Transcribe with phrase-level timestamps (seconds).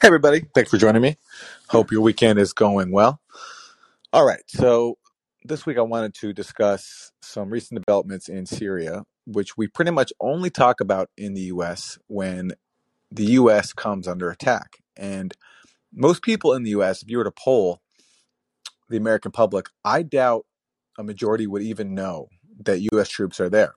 [0.00, 0.44] Hey, everybody.
[0.54, 1.16] Thanks for joining me.
[1.70, 3.20] Hope your weekend is going well.
[4.12, 4.42] All right.
[4.46, 4.98] So,
[5.44, 10.12] this week I wanted to discuss some recent developments in Syria, which we pretty much
[10.20, 12.52] only talk about in the US when
[13.10, 14.78] the US comes under attack.
[14.96, 15.34] And
[15.92, 17.80] most people in the US, if you were to poll
[18.88, 20.46] the American public, I doubt
[20.98, 22.28] a majority would even know
[22.64, 23.74] that US troops are there.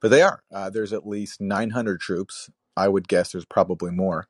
[0.00, 0.42] But they are.
[0.54, 2.50] Uh, there's at least 900 troops.
[2.76, 4.28] I would guess there's probably more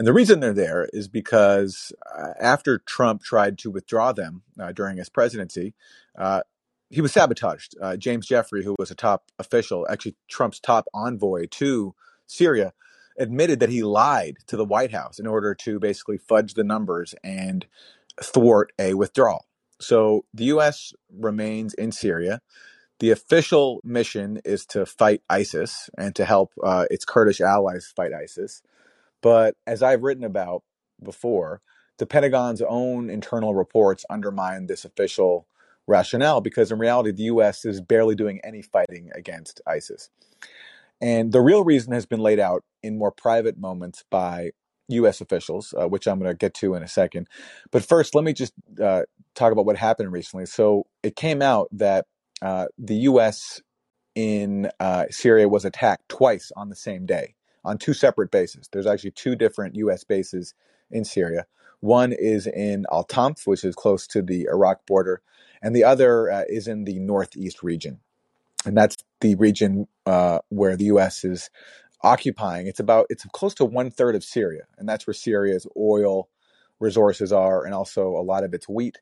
[0.00, 4.72] and the reason they're there is because uh, after Trump tried to withdraw them uh,
[4.72, 5.74] during his presidency,
[6.16, 6.40] uh,
[6.88, 7.74] he was sabotaged.
[7.78, 11.94] Uh, James Jeffrey, who was a top official, actually Trump's top envoy to
[12.26, 12.72] Syria,
[13.18, 17.14] admitted that he lied to the White House in order to basically fudge the numbers
[17.22, 17.66] and
[18.22, 19.44] thwart a withdrawal.
[19.80, 20.94] So the U.S.
[21.14, 22.40] remains in Syria.
[23.00, 28.14] The official mission is to fight ISIS and to help uh, its Kurdish allies fight
[28.14, 28.62] ISIS.
[29.22, 30.62] But as I've written about
[31.02, 31.60] before,
[31.98, 35.46] the Pentagon's own internal reports undermine this official
[35.86, 40.10] rationale because in reality, the US is barely doing any fighting against ISIS.
[41.00, 44.52] And the real reason has been laid out in more private moments by
[44.88, 47.28] US officials, uh, which I'm going to get to in a second.
[47.70, 49.02] But first, let me just uh,
[49.34, 50.46] talk about what happened recently.
[50.46, 52.06] So it came out that
[52.42, 53.60] uh, the US
[54.14, 58.68] in uh, Syria was attacked twice on the same day on two separate bases.
[58.72, 60.04] There's actually two different U.S.
[60.04, 60.54] bases
[60.90, 61.46] in Syria.
[61.80, 65.22] One is in Al Tanf, which is close to the Iraq border,
[65.62, 68.00] and the other uh, is in the northeast region.
[68.66, 71.24] And that's the region uh, where the U.S.
[71.24, 71.48] is
[72.02, 72.66] occupying.
[72.66, 76.28] It's about it's close to one third of Syria, and that's where Syria's oil
[76.78, 78.98] resources are, and also a lot of its wheat.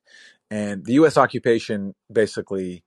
[0.51, 1.17] And the U.S.
[1.17, 2.85] occupation basically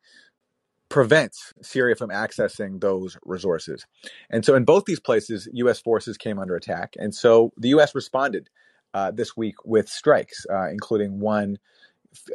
[0.92, 3.88] prevents Syria from accessing those resources.
[4.30, 5.80] And so, in both these places, U.S.
[5.80, 6.94] forces came under attack.
[6.98, 7.96] And so, the U.S.
[7.96, 8.50] responded
[8.94, 11.58] uh, this week with strikes, uh, including one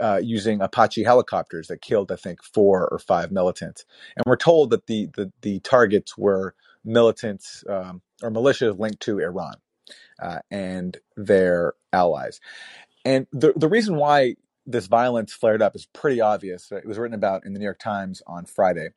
[0.00, 3.84] uh, using Apache helicopters that killed, I think, four or five militants.
[4.16, 9.18] And we're told that the the, the targets were militants um, or militias linked to
[9.18, 9.56] Iran
[10.20, 12.40] uh, and their allies.
[13.04, 14.36] And the the reason why
[14.66, 16.70] this violence flared up is pretty obvious.
[16.72, 18.88] It was written about in the New York Times on Friday,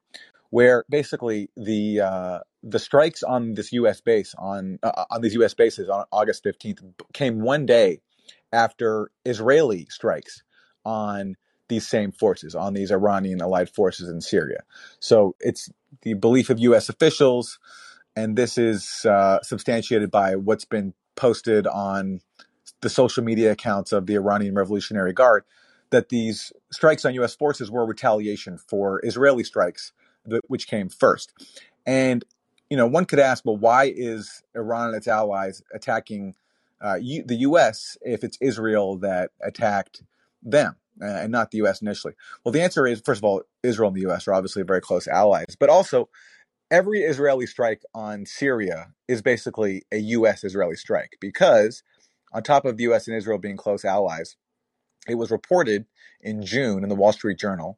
[0.50, 4.02] where basically the uh, the strikes on this U.S.
[4.02, 5.54] base on uh, on these U.S.
[5.54, 6.82] bases on August fifteenth
[7.14, 8.02] came one day
[8.52, 10.44] after Israeli strikes
[10.86, 11.36] on
[11.68, 14.64] these same forces, on these Iranian allied forces in Syria.
[15.00, 15.70] So it's
[16.02, 16.90] the belief of U.S.
[16.90, 17.60] officials,
[18.16, 22.22] and this is uh, substantiated by what's been posted on
[22.82, 25.44] the social media accounts of the Iranian Revolutionary Guard
[25.92, 27.36] that these strikes on U.S.
[27.36, 29.92] forces were retaliation for Israeli strikes,
[30.48, 31.34] which came first.
[31.86, 32.24] And
[32.70, 36.36] you know, one could ask, well, why is Iran and its allies attacking
[36.82, 37.98] uh, U- the U.S.
[38.02, 40.04] if it's Israel that attacked
[40.44, 41.82] them uh, and not the U.S.
[41.82, 42.14] initially?
[42.44, 44.28] Well, the answer is, first of all, Israel and the U.S.
[44.28, 46.10] are obviously very close allies, but also
[46.70, 50.44] every Israeli strike on Syria is basically a U.S.
[50.44, 51.84] Israeli strike because,
[52.34, 53.08] on top of the U.S.
[53.08, 54.36] and Israel being close allies,
[55.08, 55.86] it was reported
[56.22, 57.78] in June in the Wall Street Journal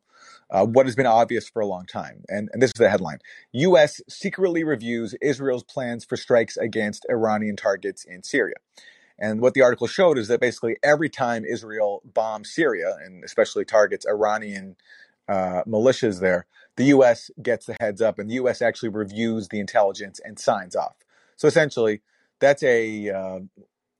[0.51, 2.23] uh, what has been obvious for a long time.
[2.27, 3.19] And, and this is the headline
[3.53, 4.01] U.S.
[4.09, 8.55] secretly reviews Israel's plans for strikes against Iranian targets in Syria.
[9.17, 13.65] And what the article showed is that basically every time Israel bombs Syria, and especially
[13.65, 14.75] targets Iranian
[15.29, 17.29] uh, militias there, the U.S.
[17.41, 18.61] gets the heads up, and the U.S.
[18.61, 20.95] actually reviews the intelligence and signs off.
[21.35, 22.01] So essentially,
[22.39, 23.39] that's a, uh,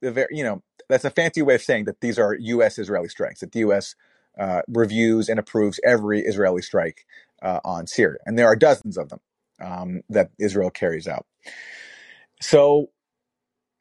[0.02, 2.80] a very, you know, that's a fancy way of saying that these are U.S.
[2.80, 3.42] Israeli strikes.
[3.42, 3.96] That the U.S.
[4.40, 7.06] Uh, reviews and approves every Israeli strike
[7.42, 9.20] uh, on Syria, and there are dozens of them
[9.62, 11.26] um, that Israel carries out.
[12.42, 12.90] So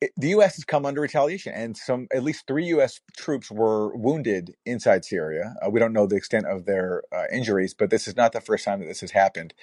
[0.00, 0.56] it, the U.S.
[0.56, 3.00] has come under retaliation, and some at least three U.S.
[3.16, 5.54] troops were wounded inside Syria.
[5.64, 8.40] Uh, we don't know the extent of their uh, injuries, but this is not the
[8.40, 9.54] first time that this has happened.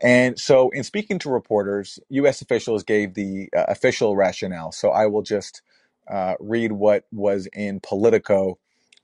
[0.00, 2.42] And so, in speaking to reporters, U.S.
[2.42, 4.72] officials gave the uh, official rationale.
[4.72, 5.62] So I will just
[6.10, 8.58] uh, read what was in Politico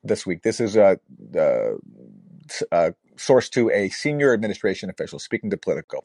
[0.05, 0.43] this week.
[0.43, 0.99] This is a,
[1.37, 1.73] a,
[2.73, 6.05] a source to a senior administration official speaking to Politico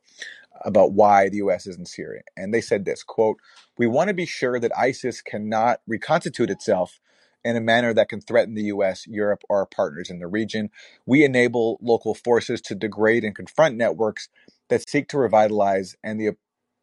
[0.66, 1.68] about why the U.S.
[1.68, 3.38] is in Syria, and they said this quote:
[3.78, 7.00] "We want to be sure that ISIS cannot reconstitute itself."
[7.46, 10.70] In a manner that can threaten the US, Europe, or our partners in the region.
[11.06, 14.30] We enable local forces to degrade and confront networks
[14.70, 16.32] that seek to revitalize and the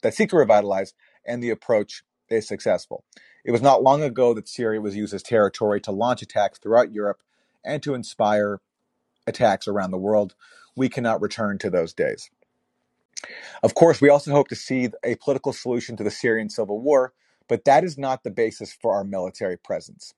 [0.03, 0.95] that seek to revitalize
[1.27, 3.05] and the approach is successful.
[3.45, 6.93] It was not long ago that Syria was used as territory to launch attacks throughout
[6.93, 7.23] Europe
[7.65, 8.61] and to inspire
[9.27, 10.35] attacks around the world.
[10.77, 12.31] We cannot return to those days.
[13.63, 17.13] Of course, we also hope to see a political solution to the Syrian civil war,
[17.49, 20.15] but that is not the basis for our military presence.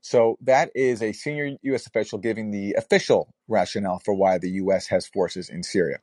[0.00, 1.86] So that is a senior U.S.
[1.86, 4.88] official giving the official rationale for why the U.S.
[4.88, 5.98] has forces in Syria.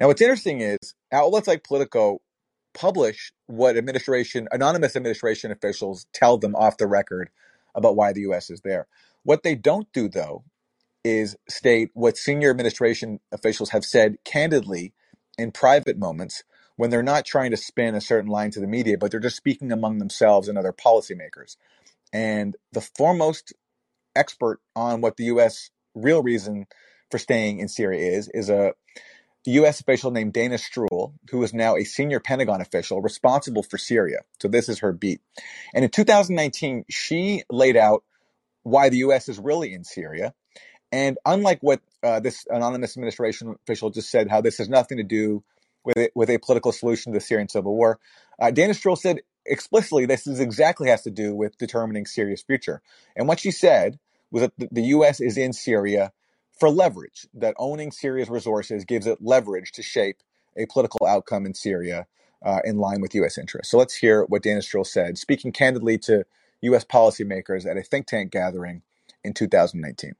[0.00, 2.20] Now, what's interesting is outlets like Politico
[2.74, 7.30] publish what administration, anonymous administration officials tell them off the record
[7.74, 8.50] about why the U.S.
[8.50, 8.88] is there.
[9.24, 10.44] What they don't do, though,
[11.04, 14.94] is state what senior administration officials have said candidly
[15.38, 16.44] in private moments
[16.76, 19.36] when they're not trying to spin a certain line to the media, but they're just
[19.36, 21.56] speaking among themselves and other policymakers.
[22.12, 23.54] And the foremost
[24.16, 25.70] expert on what the U.S.
[25.94, 26.66] real reason
[27.10, 28.72] for staying in Syria is is a
[29.52, 29.80] U.S.
[29.80, 34.20] official named Dana Stroul, who is now a senior Pentagon official responsible for Syria.
[34.40, 35.20] So this is her beat.
[35.74, 38.04] And in 2019, she laid out
[38.62, 39.28] why the U.S.
[39.28, 40.34] is really in Syria
[40.94, 45.02] and unlike what uh, this anonymous administration official just said, how this has nothing to
[45.02, 45.42] do
[45.84, 47.98] with it, with a political solution to the Syrian civil war,
[48.38, 52.80] uh, Dana Stroul said explicitly this is exactly has to do with determining Syria's future.
[53.16, 53.98] And what she said
[54.30, 55.20] was that the U.S.
[55.20, 56.12] is in Syria
[56.58, 60.18] for leverage, that owning Syria's resources gives it leverage to shape
[60.56, 62.06] a political outcome in Syria
[62.42, 63.38] uh, in line with U.S.
[63.38, 63.70] interests.
[63.70, 66.24] So let's hear what Dana Stroul said, speaking candidly to
[66.62, 66.84] U.S.
[66.84, 68.82] policymakers at a think tank gathering
[69.24, 70.14] in 2019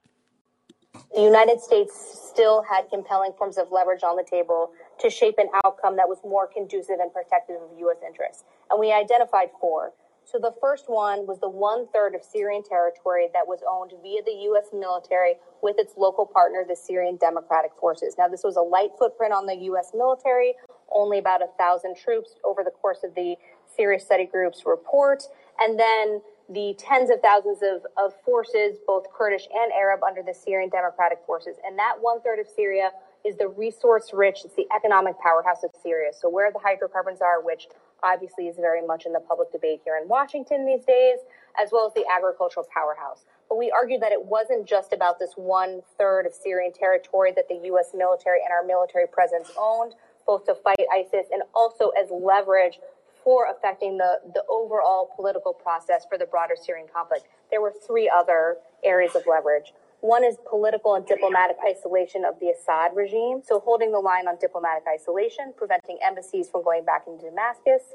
[1.15, 1.95] the United States
[2.31, 6.19] still had compelling forms of leverage on the table to shape an outcome that was
[6.25, 7.99] more conducive and protective of U.S.
[8.07, 8.45] interests.
[8.71, 9.93] And we identified four.
[10.25, 14.23] So the first one was the one third of Syrian territory that was owned via
[14.25, 14.69] the U.S.
[14.73, 18.17] military with its local partner, the Syrian Democratic Forces.
[18.17, 19.93] Now, this was a light footprint on the U.S.
[19.95, 20.55] military,
[20.91, 23.37] only about a thousand troops over the course of the
[23.77, 25.25] Syria Study Group's report.
[25.61, 30.35] And then the tens of thousands of, of forces, both Kurdish and Arab, under the
[30.35, 31.57] Syrian Democratic Forces.
[31.65, 32.91] And that one third of Syria
[33.25, 36.11] is the resource rich, it's the economic powerhouse of Syria.
[36.13, 37.69] So, where the hydrocarbons are, which
[38.03, 41.19] obviously is very much in the public debate here in Washington these days,
[41.61, 43.25] as well as the agricultural powerhouse.
[43.49, 47.49] But we argued that it wasn't just about this one third of Syrian territory that
[47.49, 47.91] the U.S.
[47.95, 49.95] military and our military presence owned,
[50.27, 52.81] both to fight ISIS and also as leverage
[53.23, 57.27] for affecting the, the overall political process for the broader Syrian conflict.
[57.51, 59.73] There were three other areas of leverage.
[60.05, 64.37] One is political and diplomatic isolation of the Assad regime, so holding the line on
[64.39, 67.95] diplomatic isolation, preventing embassies from going back into Damascus.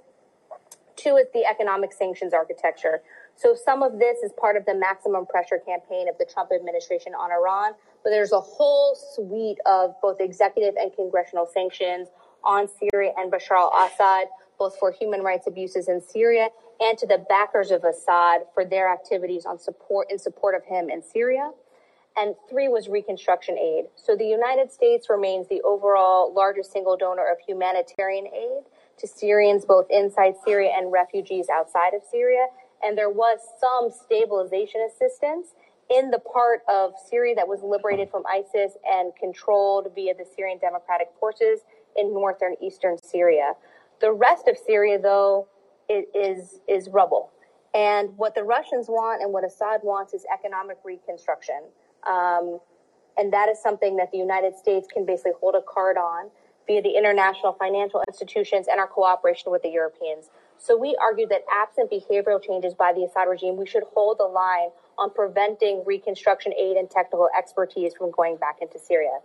[0.95, 3.03] Two is the economic sanctions architecture.
[3.35, 7.13] So some of this is part of the maximum pressure campaign of the Trump administration
[7.13, 7.73] on Iran,
[8.03, 12.07] but there's a whole suite of both executive and congressional sanctions
[12.43, 16.49] on Syria and Bashar al-Assad both for human rights abuses in Syria
[16.81, 20.89] and to the backers of Assad for their activities on support in support of him
[20.89, 21.51] in Syria.
[22.17, 23.85] And three was reconstruction aid.
[23.95, 28.63] So the United States remains the overall largest single donor of humanitarian aid
[28.97, 32.47] to Syrians both inside Syria and refugees outside of Syria.
[32.83, 35.53] And there was some stabilization assistance
[35.89, 40.59] in the part of Syria that was liberated from ISIS and controlled via the Syrian
[40.59, 41.61] Democratic Forces
[41.95, 43.53] in northern eastern Syria.
[44.01, 45.47] The rest of Syria, though,
[45.89, 47.31] is is rubble.
[47.73, 51.61] And what the Russians want and what Assad wants is economic reconstruction.
[52.07, 52.59] Um,
[53.17, 56.29] and that is something that the United States can basically hold a card on
[56.67, 60.29] via the international financial institutions and our cooperation with the Europeans.
[60.57, 64.25] So we argue that absent behavioral changes by the Assad regime, we should hold the
[64.25, 69.19] line on preventing reconstruction aid and technical expertise from going back into Syria.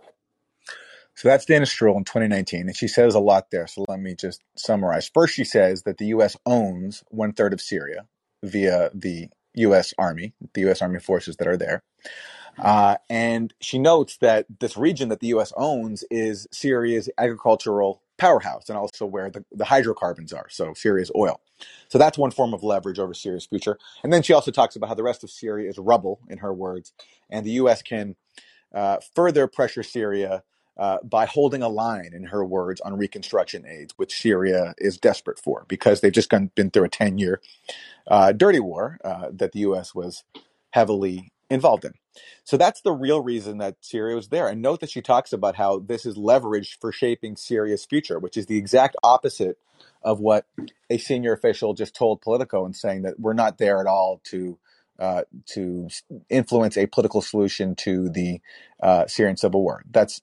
[1.15, 3.67] So that's Dana Stroul in 2019, and she says a lot there.
[3.67, 5.09] So let me just summarize.
[5.13, 6.35] First, she says that the U.S.
[6.45, 8.05] owns one third of Syria
[8.43, 9.93] via the U.S.
[9.97, 10.81] Army, the U.S.
[10.81, 11.83] Army forces that are there.
[12.57, 15.51] Uh, and she notes that this region that the U.S.
[15.57, 21.41] owns is Syria's agricultural powerhouse and also where the, the hydrocarbons are, so Syria's oil.
[21.89, 23.77] So that's one form of leverage over Syria's future.
[24.03, 26.53] And then she also talks about how the rest of Syria is rubble, in her
[26.53, 26.93] words,
[27.29, 27.81] and the U.S.
[27.81, 28.15] can
[28.73, 30.43] uh, further pressure Syria
[30.77, 35.39] uh, by holding a line, in her words, on reconstruction aids, which Syria is desperate
[35.39, 37.41] for because they've just gone, been through a 10 year
[38.07, 39.95] uh, dirty war uh, that the U.S.
[39.95, 40.23] was
[40.71, 41.93] heavily involved in.
[42.43, 44.47] So that's the real reason that Syria was there.
[44.47, 48.37] And note that she talks about how this is leveraged for shaping Syria's future, which
[48.37, 49.57] is the exact opposite
[50.03, 50.45] of what
[50.89, 54.57] a senior official just told Politico and saying that we're not there at all to
[54.99, 55.89] uh, to
[56.29, 58.39] influence a political solution to the
[58.81, 59.83] uh, Syrian civil war.
[59.91, 60.21] That's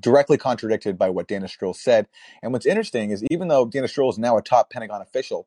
[0.00, 2.08] directly contradicted by what Dana Stroul said.
[2.42, 5.46] And what's interesting is even though Dana Stroul is now a top Pentagon official,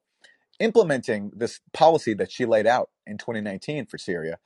[0.60, 4.38] implementing this policy that she laid out in 2019 for Syria,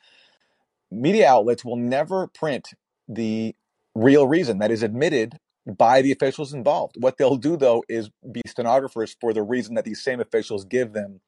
[0.91, 2.69] media outlets will never print
[3.07, 3.55] the
[3.93, 6.95] real reason that is admitted by the officials involved.
[6.99, 10.93] What they'll do, though, is be stenographers for the reason that these same officials give
[10.93, 11.21] them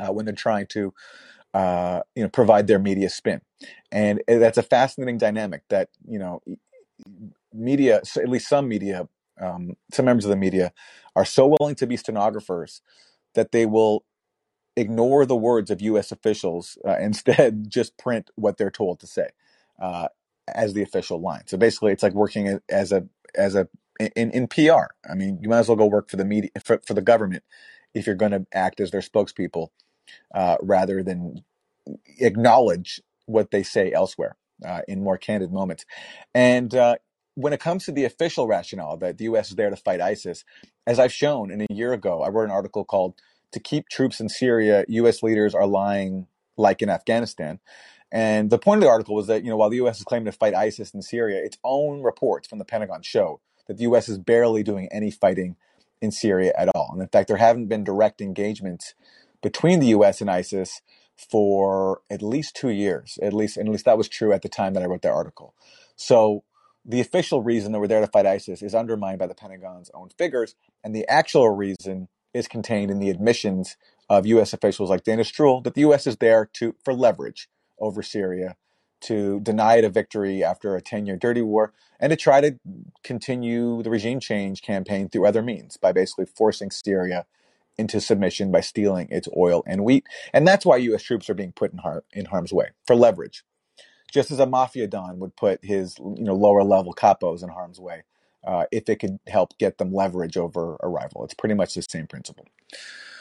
[0.00, 0.92] uh, when they're trying to
[1.54, 3.40] uh, you know provide their media spin,
[3.90, 6.42] and uh, that's a fascinating dynamic that you know
[7.52, 9.08] media, at least some media,
[9.40, 10.72] um, some members of the media,
[11.16, 12.82] are so willing to be stenographers
[13.34, 14.04] that they will
[14.78, 16.12] ignore the words of U.S.
[16.12, 19.28] officials, uh, instead just print what they're told to say
[19.80, 20.08] uh,
[20.46, 21.42] as the official line.
[21.46, 23.68] So basically, it's like working as a as a
[23.98, 24.94] in, in PR.
[25.08, 27.42] I mean, you might as well go work for the media for, for the government
[27.94, 29.68] if you're going to act as their spokespeople
[30.34, 31.42] uh, rather than
[32.18, 35.84] acknowledge what they say elsewhere uh, in more candid moments.
[36.34, 36.96] And uh,
[37.34, 39.50] when it comes to the official rationale that the U.S.
[39.50, 40.44] is there to fight ISIS,
[40.86, 43.14] as I've shown in a year ago, I wrote an article called
[43.52, 45.22] "To Keep Troops in Syria, U.S.
[45.22, 46.26] Leaders Are Lying
[46.56, 47.60] Like in Afghanistan."
[48.10, 49.98] And the point of the article was that you know while the U.S.
[49.98, 53.76] is claiming to fight ISIS in Syria, its own reports from the Pentagon show that
[53.76, 54.08] the U.S.
[54.08, 55.56] is barely doing any fighting
[56.00, 56.90] in Syria at all.
[56.92, 58.94] And in fact, there haven't been direct engagements
[59.42, 60.20] between the U.S.
[60.20, 60.80] and ISIS
[61.16, 63.18] for at least two years.
[63.22, 65.12] At least, and at least that was true at the time that I wrote that
[65.12, 65.54] article.
[65.96, 66.44] So
[66.84, 70.08] the official reason that we're there to fight ISIS is undermined by the Pentagon's own
[70.16, 73.76] figures, and the actual reason is contained in the admissions
[74.10, 74.52] of U.S.
[74.52, 76.06] officials like Dana Stroul that the U.S.
[76.06, 77.48] is there to for leverage
[77.80, 78.56] over Syria,
[79.02, 82.58] to deny it a victory after a 10-year dirty war, and to try to
[83.04, 87.26] continue the regime change campaign through other means by basically forcing Syria
[87.78, 90.06] into submission by stealing its oil and wheat.
[90.32, 91.02] And that's why U.S.
[91.02, 93.44] troops are being put in, har- in harm's way for leverage,
[94.12, 97.80] just as a mafia don would put his you know lower level capos in harm's
[97.80, 98.04] way
[98.46, 101.24] uh, if it could help get them leverage over a rival.
[101.24, 102.46] It's pretty much the same principle.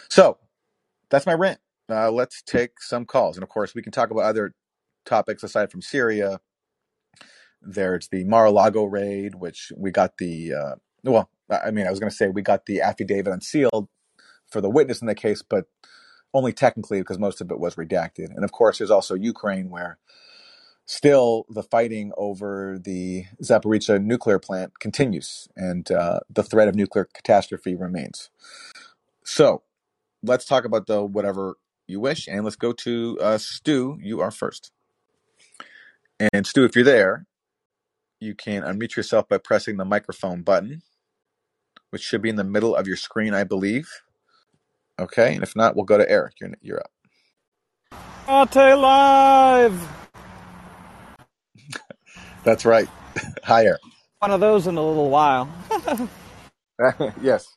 [0.09, 0.37] So
[1.09, 1.59] that's my rant.
[1.89, 4.53] Uh, let's take some calls, and of course we can talk about other
[5.05, 6.41] topics aside from Syria.
[7.61, 12.09] There's the Mar-a-Lago raid, which we got the uh, well, I mean, I was going
[12.09, 13.87] to say we got the affidavit unsealed
[14.49, 15.65] for the witness in the case, but
[16.33, 18.35] only technically because most of it was redacted.
[18.35, 19.97] And of course, there's also Ukraine where
[20.87, 27.07] still the fighting over the Zaporizhia nuclear plant continues and uh, the threat of nuclear
[27.13, 28.29] catastrophe remains.
[29.23, 29.63] So
[30.23, 31.55] let's talk about the whatever
[31.87, 33.97] you wish and let's go to uh, Stu.
[34.01, 34.71] You are first.
[36.33, 37.25] And Stu, if you're there,
[38.19, 40.81] you can unmute yourself by pressing the microphone button,
[41.91, 43.89] which should be in the middle of your screen, I believe.
[44.99, 46.35] Okay, and if not, we'll go to Eric.
[46.41, 46.91] You're you're up.
[48.27, 50.06] Ate live.
[52.47, 52.87] That's right.
[53.43, 53.77] Higher.
[54.19, 55.49] One of those in a little while.
[57.21, 57.53] yes.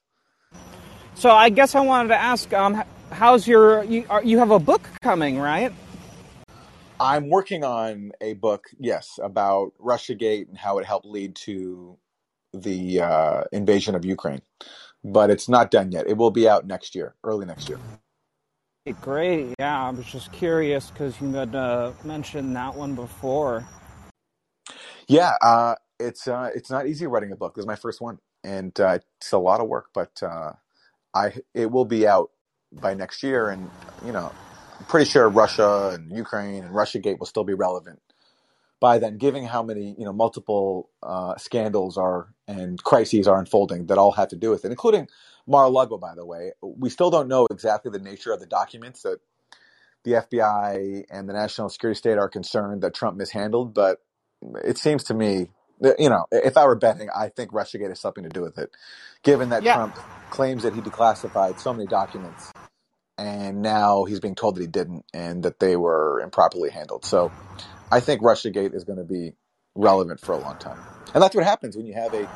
[1.14, 2.82] So I guess I wanted to ask, um,
[3.12, 3.85] how's your?
[3.85, 5.73] You, are, you have a book coming, right?
[6.99, 11.97] I'm working on a book, yes, about RussiaGate and how it helped lead to
[12.52, 14.42] the uh, invasion of Ukraine
[15.04, 16.06] but it's not done yet.
[16.09, 17.78] It will be out next year, early next year.
[19.00, 19.54] Great.
[19.59, 23.64] Yeah, I was just curious because you had uh, mentioned that one before.
[25.11, 27.57] Yeah, uh, it's uh, it's not easy writing a book.
[27.57, 29.87] This is my first one, and uh, it's a lot of work.
[29.93, 30.52] But uh,
[31.12, 32.31] I it will be out
[32.73, 33.69] by next year, and
[34.07, 34.31] you know,
[34.79, 38.00] I'm pretty sure Russia and Ukraine and Russia Gate will still be relevant
[38.79, 43.87] by then, given how many you know multiple uh, scandals are and crises are unfolding
[43.87, 45.09] that all have to do with it, including
[45.49, 45.99] Mar-a-Lago.
[45.99, 49.19] By the way, we still don't know exactly the nature of the documents that
[50.05, 53.99] the FBI and the National Security State are concerned that Trump mishandled, but
[54.64, 58.00] it seems to me, that, you know, if I were betting, I think RussiaGate has
[58.00, 58.70] something to do with it,
[59.23, 59.75] given that Yeah.
[59.75, 59.99] Trump
[60.30, 62.54] claims that he declassified so many documents,
[63.18, 67.04] and now he's being told that he didn't, and that they were improperly handled.
[67.04, 67.35] So,
[67.90, 69.35] I think RussiaGate is going to be
[69.76, 72.28] relevant for a long time, and that's what happens when you have a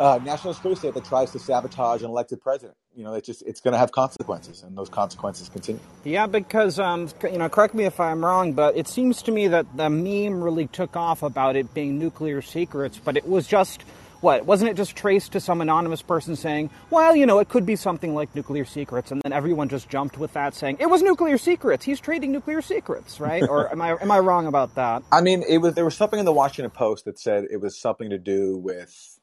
[0.00, 2.76] uh, national security state that tries to sabotage an elected president.
[2.96, 5.80] You know, it's just it's going to have consequences, and those consequences continue.
[6.04, 9.48] Yeah, because um, you know, correct me if I'm wrong, but it seems to me
[9.48, 13.82] that the meme really took off about it being nuclear secrets, but it was just
[14.22, 17.66] what wasn't it just traced to some anonymous person saying, well, you know, it could
[17.66, 21.02] be something like nuclear secrets, and then everyone just jumped with that, saying it was
[21.02, 21.84] nuclear secrets.
[21.84, 23.42] He's trading nuclear secrets, right?
[23.42, 25.02] or am I am I wrong about that?
[25.12, 27.78] I mean, it was there was something in the Washington Post that said it was
[27.78, 29.19] something to do with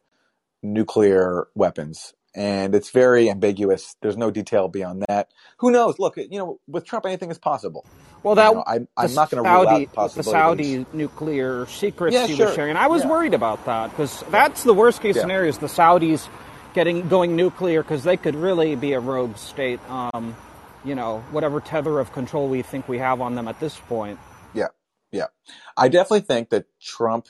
[0.63, 3.95] nuclear weapons, and it's very ambiguous.
[4.01, 5.29] There's no detail beyond that.
[5.59, 5.99] Who knows?
[5.99, 7.85] Look, you know, with Trump, anything is possible.
[8.23, 12.13] Well, You that know, I'm I'm not going to rule out the Saudi nuclear secrets
[12.15, 12.47] Yeah, sure.
[12.47, 12.71] was sharing.
[12.71, 13.09] And I was Yeah.
[13.09, 15.21] worried about that because that's the worst case Yeah.
[15.21, 16.27] scenario is the Saudis
[16.73, 19.79] getting going nuclear because they could really be a rogue state.
[19.89, 20.35] Um,
[20.83, 24.19] you know, whatever tether of control we think we have on them at this point.
[24.53, 24.67] Yeah,
[25.11, 25.27] yeah.
[25.75, 27.27] I definitely think that Trump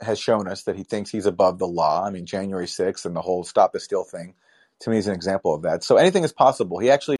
[0.00, 2.04] has shown us that he thinks he's above the law.
[2.04, 4.34] I mean, January 6th and the whole stop the steal thing
[4.80, 5.82] to me is an example of that.
[5.82, 6.78] So anything is possible.
[6.78, 7.18] He actually,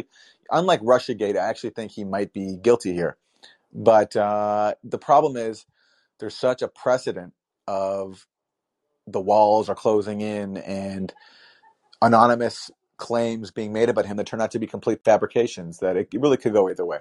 [0.50, 3.16] unlike RussiaGate, I actually think he might be guilty here.
[3.72, 5.66] But uh, the problem is
[6.20, 7.34] there's such a precedent
[7.66, 8.26] of
[9.06, 11.12] the walls are closing in and
[12.00, 16.08] anonymous claims being made about him that turn out to be complete fabrications that it
[16.14, 16.98] really could go either way.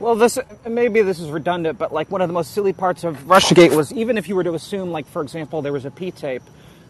[0.00, 3.16] Well, this maybe this is redundant, but like one of the most silly parts of
[3.26, 6.10] RussiaGate was even if you were to assume, like for example, there was a P
[6.12, 6.42] tape.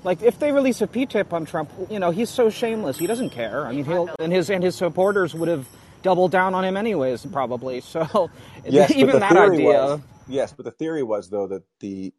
[0.05, 3.07] Like if they release a P tape on Trump, you know he's so shameless, he
[3.07, 3.67] doesn't care.
[3.67, 5.67] I mean, he'll and his and his supporters would have
[6.03, 7.81] doubled down on him anyways, probably.
[7.89, 8.31] So
[8.65, 9.67] Yes, even the that theory idea.
[9.67, 12.13] was yes, but the theory was though that the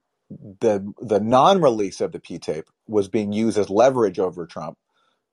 [0.59, 4.77] the the non-release of the P tape was being used as leverage over Trump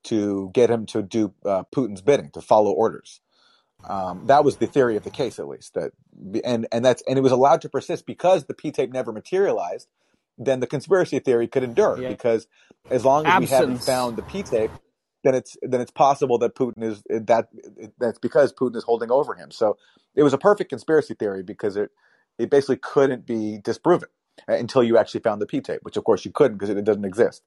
[0.05, 3.21] to get him to do uh, Putin's bidding, to follow orders.
[3.85, 5.75] Um, that was the theory of the case, at least.
[5.75, 5.93] That
[6.45, 9.89] and and that's and it was allowed to persist because the P tape never materialized.
[10.39, 12.09] Then the conspiracy theory could endure Yeah.
[12.09, 12.47] because
[12.91, 14.71] as long as we haven't found the P tape,
[15.25, 17.49] then it's then it's possible that Putin is that
[17.99, 19.51] that's because Putin is holding over him.
[19.51, 19.77] So
[20.15, 21.91] it was a perfect conspiracy theory because it
[22.39, 24.09] it basically couldn't be disproven
[24.49, 26.77] uh, until you actually found the P tape, which of course you couldn't because it,
[26.77, 27.43] it doesn't exist.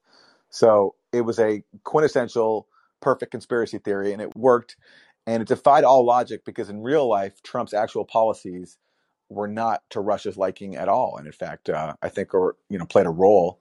[0.48, 2.66] So it was a quintessential
[3.00, 4.76] perfect conspiracy theory, and it worked,
[5.30, 8.78] and it defied all logic because in real life, Trump's actual policies
[9.28, 12.78] were not to Russia's liking at all, and in fact, uh, I think, or you
[12.78, 13.60] know, played a role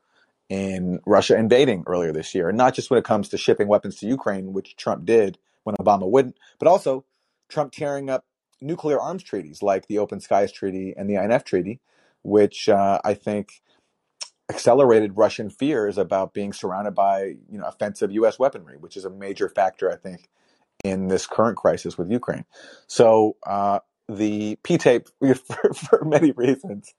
[0.49, 3.97] in Russia invading earlier this year, and not just when it comes to shipping weapons
[3.97, 7.05] to Ukraine, which Trump did when Obama wouldn't, but also
[7.49, 8.25] Trump tearing up
[8.61, 11.79] nuclear arms treaties like the Open Skies Treaty and the INF Treaty,
[12.23, 13.61] which uh, I think
[14.49, 18.39] accelerated Russian fears about being surrounded by you know offensive U.S.
[18.39, 20.29] weaponry, which is a major factor, I think,
[20.83, 22.45] in this current crisis with Ukraine.
[22.87, 26.93] So uh, the P tape, for, for many reasons,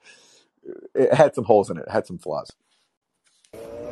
[0.94, 2.50] it had some holes in it, it had some flaws.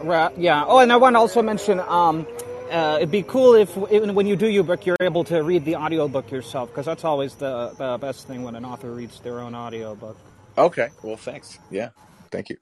[0.02, 0.64] Right, yeah.
[0.66, 2.26] Oh, and I want to also mention um,
[2.70, 5.64] uh, it'd be cool if even when you do your book, you're able to read
[5.64, 9.40] the audiobook yourself, because that's always the, the best thing when an author reads their
[9.40, 10.16] own audiobook.
[10.56, 11.58] Okay, well, thanks.
[11.70, 11.90] Yeah,
[12.30, 12.56] thank you.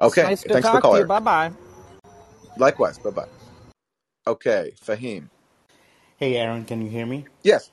[0.00, 1.00] It's Okay, nice to thanks for the call, to you.
[1.00, 1.08] Eric.
[1.08, 1.52] Bye bye.
[2.56, 3.28] Likewise, bye bye.
[4.26, 5.28] Okay, Fahim.
[6.20, 7.24] Hey, Aaron, can you hear me?
[7.42, 7.70] Yes.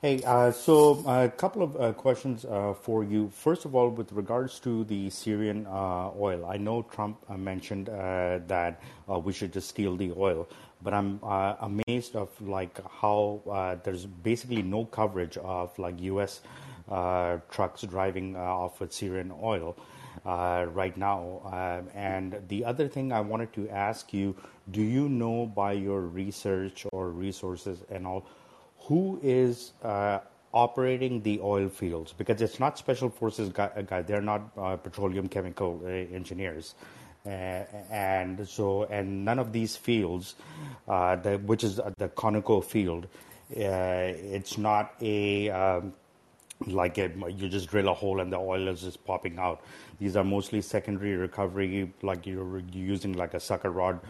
[0.00, 3.28] Hey, uh, so a couple of uh, questions uh, for you.
[3.28, 7.90] First of all, with regards to the Syrian uh, oil, I know Trump uh, mentioned
[7.90, 10.48] uh, that uh, we should just steal the oil,
[10.80, 16.40] but I'm uh, amazed of like how uh, there's basically no coverage of like U.S.
[16.90, 19.76] Uh, trucks driving uh, off with Syrian oil
[20.24, 21.40] uh, right now.
[21.44, 24.36] Um and the other thing I wanted to ask you:
[24.70, 28.26] Do you know by your research or resources and all?
[28.86, 30.18] who is uh,
[30.52, 34.76] operating the oil fields because it's not special forces guy, uh, guy they're not uh,
[34.76, 36.74] petroleum chemical uh, engineers
[37.26, 37.28] uh,
[37.90, 40.34] and so and none of these fields
[40.88, 43.06] uh, the, which is the Conoco field
[43.56, 45.92] uh, it's not a um,
[46.66, 49.62] like a, you just drill a hole and the oil is just popping out.
[49.98, 54.00] These are mostly secondary recovery, like you're using like a sucker rod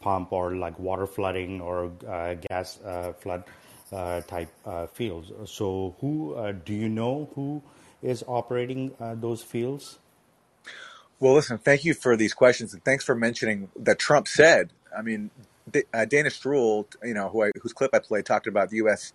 [0.00, 3.44] pump or like water flooding or uh, gas uh, flood
[3.92, 5.32] uh, type uh, fields.
[5.50, 7.62] So, who uh, do you know who
[8.02, 9.98] is operating uh, those fields?
[11.20, 14.70] Well, listen, thank you for these questions, and thanks for mentioning that Trump said.
[14.96, 15.30] I mean,
[15.70, 19.12] D- Dana Stroul, you know, who I, whose clip I played, talked about the U.S.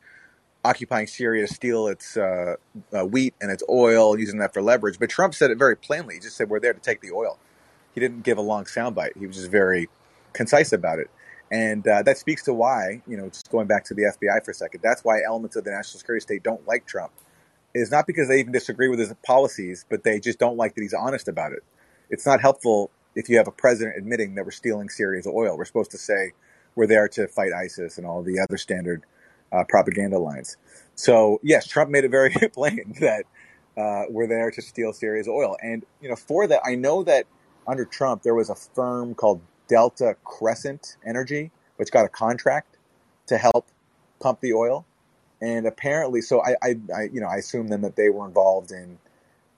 [0.63, 2.55] occupying Syria to steal its uh,
[2.93, 4.99] uh, wheat and its oil, using that for leverage.
[4.99, 6.15] But Trump said it very plainly.
[6.15, 7.37] He just said, "We're there to take the oil."
[7.93, 9.17] He didn't give a long soundbite.
[9.17, 9.89] He was just very
[10.33, 11.09] concise about it,
[11.51, 14.51] and uh, that speaks to why, you know, just going back to the FBI for
[14.51, 14.81] a second.
[14.83, 17.11] That's why elements of the national security state don't like Trump.
[17.73, 20.81] It's not because they even disagree with his policies, but they just don't like that
[20.81, 21.63] he's honest about it.
[22.09, 25.57] It's not helpful if you have a president admitting that we're stealing Syria's oil.
[25.57, 26.31] We're supposed to say
[26.75, 29.03] we're there to fight ISIS and all the other standard
[29.53, 30.57] uh, propaganda lines.
[30.95, 33.25] So yes, Trump made it very plain that
[33.77, 35.57] uh, we're there to steal Syria's oil.
[35.61, 37.25] And you know, for that, I know that
[37.67, 42.77] under Trump there was a firm called Delta Crescent Energy, which got a contract
[43.27, 43.67] to help
[44.19, 44.85] pump the oil.
[45.41, 48.71] And apparently, so I, I, I you know, I assume then that they were involved
[48.71, 48.97] in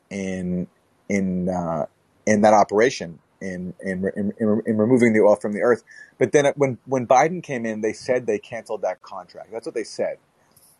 [0.10, 0.68] in
[1.10, 1.86] in uh,
[2.26, 5.84] in that operation in, in in in in removing the oil from the earth.
[6.20, 9.52] But then when when Biden came in, they said they canceled that contract.
[9.52, 10.18] That's what they said.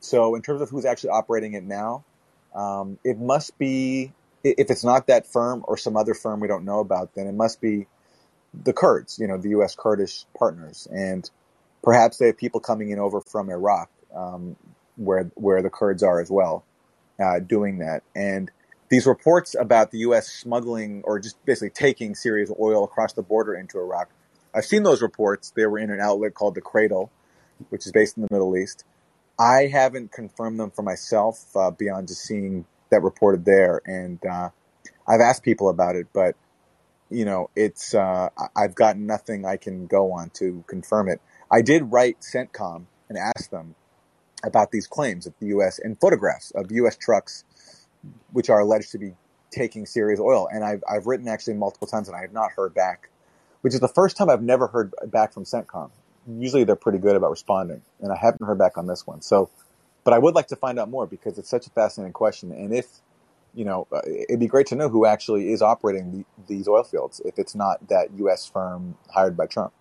[0.02, 2.06] So in terms of who's actually operating it now,
[2.56, 4.14] um, it must be
[4.44, 7.34] if it's not that firm or some other firm we don't know about, then it
[7.36, 7.88] must be
[8.54, 9.76] the Kurds, you know, the U.S.
[9.76, 11.30] Kurdish partners, and
[11.84, 14.56] perhaps they have people coming in over from Iraq, um,
[14.98, 16.66] where where the Kurds are as well,
[17.24, 18.04] uh, doing that.
[18.16, 18.52] And
[18.90, 20.28] these reports about the U.S.
[20.28, 24.10] smuggling or just basically taking Syria's oil across the border into Iraq
[24.56, 25.52] I've seen those reports.
[25.54, 27.12] They were in an outlet called the Cradle,
[27.70, 28.86] which is based in the Middle East.
[29.38, 34.50] I haven't confirmed them for myself uh, beyond just seeing that reported there, and uh,
[35.06, 36.36] I've asked people about it, but
[37.10, 41.20] you know, it's uh, I've got nothing I can go on to confirm it.
[41.52, 43.76] I did write CENTCOM and ask them
[44.44, 45.80] about these claims of the U.S.
[45.80, 46.96] and photographs of U.S.
[46.96, 47.44] trucks,
[48.32, 49.14] which are alleged to be
[49.52, 50.48] taking Syria's oil.
[50.52, 53.10] And I've I've written actually multiple times, and I have not heard back,
[53.62, 55.92] which is the first time I've never heard back from CENTCOM.
[56.28, 59.22] Usually they're pretty good about responding, and I haven't heard back on this one.
[59.22, 59.50] So,
[60.04, 62.52] but I would like to find out more because it's such a fascinating question.
[62.52, 62.88] And if
[63.54, 66.84] you know, uh, it'd be great to know who actually is operating the, these oil
[66.84, 68.50] fields if it's not that U.S.
[68.50, 69.74] firm hired by Trump.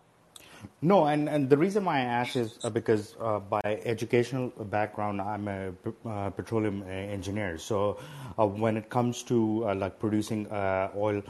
[0.83, 5.21] No, and, and the reason why I ask is uh, because uh, by educational background,
[5.21, 5.73] I'm a
[6.07, 7.59] uh, petroleum uh, engineer.
[7.59, 7.99] So
[8.39, 10.47] uh, when it comes to uh, like producing
[10.97, 11.23] oil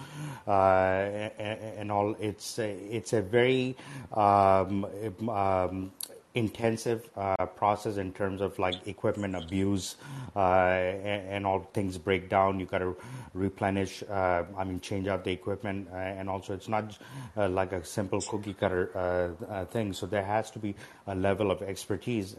[0.46, 3.76] and, and, all, it's a, it's a very
[4.12, 4.86] um,
[5.28, 5.92] um,
[6.34, 9.96] intensive uh, process in terms of like equipment abuse
[10.34, 12.96] uh, and, and, all things break down you got to
[13.34, 16.98] replenish uh, i mean change out the equipment uh, and also it's not
[17.36, 20.74] uh, like a simple cookie cutter uh, thing so there has to be
[21.06, 22.34] a level of expertise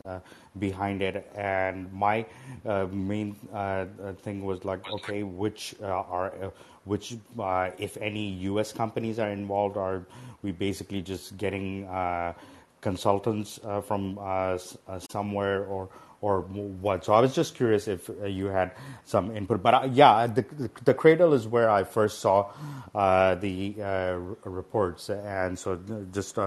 [0.59, 2.25] behind it and my
[2.91, 3.33] main
[4.23, 6.51] thing was like okay which are
[6.83, 7.17] which,
[7.79, 8.71] if any, U.S.
[8.71, 10.05] companies are involved, are
[10.43, 11.87] we basically just getting
[12.85, 14.21] consultants uh, from uh,
[14.87, 15.89] uh, somewhere or
[16.21, 17.03] or what?
[17.03, 18.71] So I was just curious if uh, you had
[19.05, 19.61] some input.
[19.61, 20.45] But uh, yeah, the,
[20.83, 22.51] the cradle is where I first saw
[22.93, 23.75] uh, the
[24.45, 25.79] reports, and so
[26.13, 26.37] just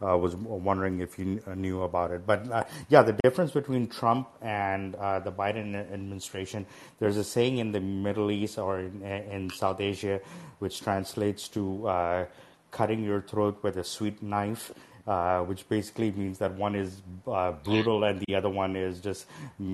[0.00, 2.26] was wondering if you knew about it.
[2.26, 6.66] But yeah, the difference between Trump and the Biden administration,
[6.98, 10.20] there's a saying in the Middle East or in, in South Asia,
[10.58, 12.26] which translates to
[12.70, 14.72] cutting your throat with a sweet knife.
[15.06, 19.26] Uh, which basically means that one is uh, brutal and the other one is just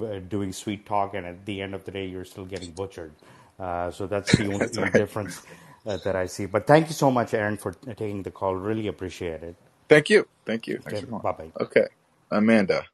[0.02, 3.12] uh, doing sweet talk, and at the end of the day, you're still getting butchered.
[3.60, 4.92] Uh, so that's the only that's right.
[4.92, 5.42] difference
[5.86, 6.46] uh, that I see.
[6.46, 8.54] But thank you so much, Aaron, for taking the call.
[8.56, 9.56] Really appreciate it.
[9.88, 10.28] Thank you.
[10.46, 10.82] Thank you.
[10.86, 11.52] Okay, bye bye.
[11.60, 11.86] Okay,
[12.30, 12.84] Amanda.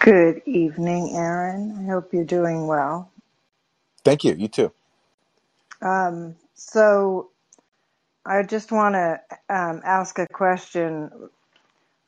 [0.00, 1.76] Good evening, Aaron.
[1.80, 3.10] I hope you're doing well.
[4.04, 4.34] Thank you.
[4.34, 4.72] You too.
[5.82, 7.30] Um, so
[8.24, 11.10] I just want to um, ask a question,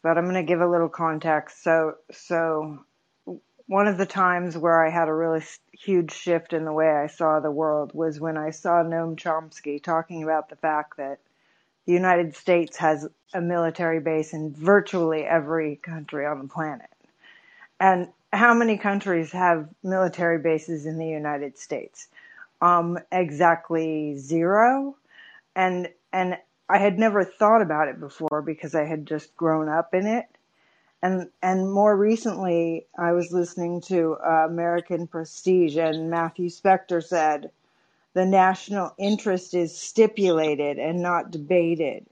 [0.03, 1.63] but I'm going to give a little context.
[1.63, 2.85] So, so
[3.67, 7.07] one of the times where I had a really huge shift in the way I
[7.07, 11.19] saw the world was when I saw Noam Chomsky talking about the fact that
[11.87, 16.91] the United States has a military base in virtually every country on the planet.
[17.81, 22.09] And how many countries have military bases in the United States?
[22.61, 24.97] Um, exactly zero.
[25.57, 26.37] And and
[26.69, 30.27] I had never thought about it before because I had just grown up in it.
[31.03, 37.51] And and more recently, I was listening to uh, American Prestige, and Matthew Specter said,
[38.15, 42.07] "The national interest is stipulated and not debated,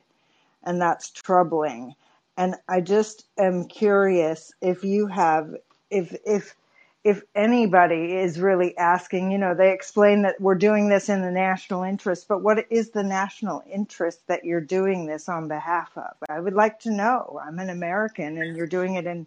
[0.64, 1.94] and that's troubling."
[2.36, 5.54] And I just am curious if you have,
[5.90, 6.56] if if
[7.02, 11.30] if anybody is really asking, you know, they explain that we're doing this in the
[11.30, 16.12] national interest, but what is the national interest that you're doing this on behalf of?
[16.28, 17.40] I would like to know.
[17.42, 19.26] I'm an American and you're doing it in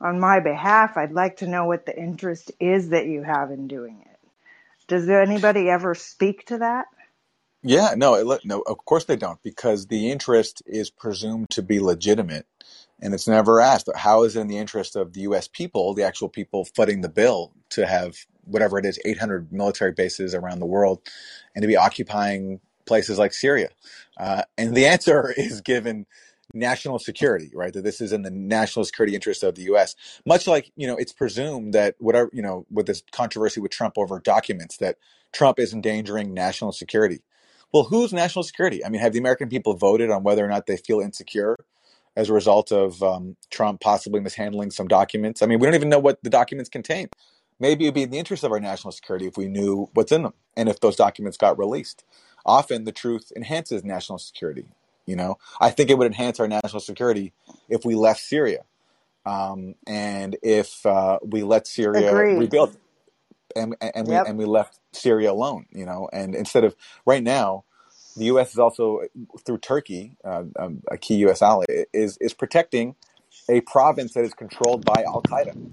[0.00, 0.96] on my behalf.
[0.96, 4.18] I'd like to know what the interest is that you have in doing it.
[4.86, 6.86] Does anybody ever speak to that?
[7.64, 12.46] Yeah, no, no, of course they don't because the interest is presumed to be legitimate
[13.00, 15.48] and it's never asked how is it in the interest of the U.S.
[15.48, 20.34] people, the actual people footing the bill, to have whatever it is, 800 military bases
[20.34, 21.00] around the world,
[21.54, 23.68] and to be occupying places like Syria.
[24.18, 26.06] Uh, and the answer is given
[26.54, 27.72] national security, right?
[27.72, 29.94] That this is in the national security interest of the U.S.
[30.26, 33.94] Much like you know, it's presumed that whatever you know, with this controversy with Trump
[33.96, 34.96] over documents, that
[35.32, 37.20] Trump is endangering national security.
[37.72, 38.82] Well, whose national security?
[38.82, 41.58] I mean, have the American people voted on whether or not they feel insecure
[42.18, 45.40] as a result of um, Trump possibly mishandling some documents.
[45.40, 47.08] I mean, we don't even know what the documents contain.
[47.60, 50.24] Maybe it'd be in the interest of our national security if we knew what's in
[50.24, 52.04] them and if those documents got released.
[52.44, 54.66] Often the truth enhances national security.
[55.06, 57.32] You know, I think it would enhance our national security
[57.68, 58.64] if we left Syria
[59.24, 62.36] um, and if uh, we let Syria Agreed.
[62.36, 62.76] rebuild
[63.54, 64.24] and, and, yep.
[64.24, 66.74] we, and we left Syria alone, you know, and instead of
[67.06, 67.64] right now,
[68.18, 68.52] the U.S.
[68.52, 69.02] is also
[69.44, 71.42] through Turkey, uh, um, a key U.S.
[71.42, 72.94] ally, is is protecting
[73.48, 75.70] a province that is controlled by Al Qaeda.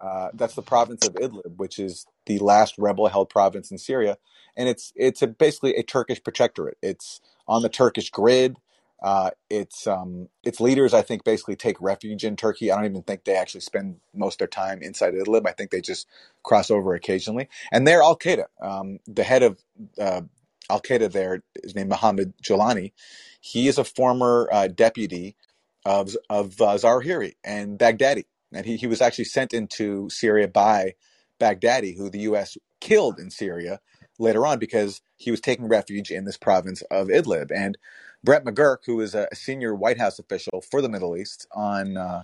[0.00, 4.16] Uh, that's the province of Idlib, which is the last rebel-held province in Syria,
[4.56, 6.78] and it's it's a, basically a Turkish protectorate.
[6.82, 8.56] It's on the Turkish grid.
[9.00, 12.72] Uh, its um, its leaders, I think, basically take refuge in Turkey.
[12.72, 15.46] I don't even think they actually spend most of their time inside Idlib.
[15.46, 16.08] I think they just
[16.42, 17.48] cross over occasionally.
[17.70, 18.46] And they're Al Qaeda.
[18.60, 19.58] Um, the head of
[20.00, 20.22] uh,
[20.70, 22.92] Al Qaeda there is named Mohammed Jolani.
[23.40, 25.36] He is a former uh, deputy
[25.84, 30.94] of of uh, Zawahiri and Baghdadi, and he, he was actually sent into Syria by
[31.40, 32.56] Baghdadi, who the U.S.
[32.80, 33.80] killed in Syria
[34.18, 37.50] later on because he was taking refuge in this province of Idlib.
[37.54, 37.78] And
[38.24, 42.22] Brett McGurk, who is a senior White House official for the Middle East on uh,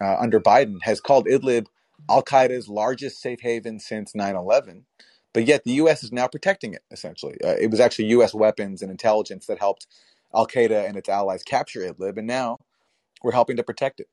[0.00, 1.66] uh, under Biden, has called Idlib
[2.08, 4.86] Al Qaeda's largest safe haven since 9 11.
[5.34, 6.04] But yet the U.S.
[6.04, 7.36] is now protecting it, essentially.
[7.44, 8.34] Uh, it was actually U.S.
[8.34, 9.86] weapons and intelligence that helped
[10.34, 12.58] Al Qaeda and its allies capture Idlib, and now
[13.22, 14.08] we're helping to protect it.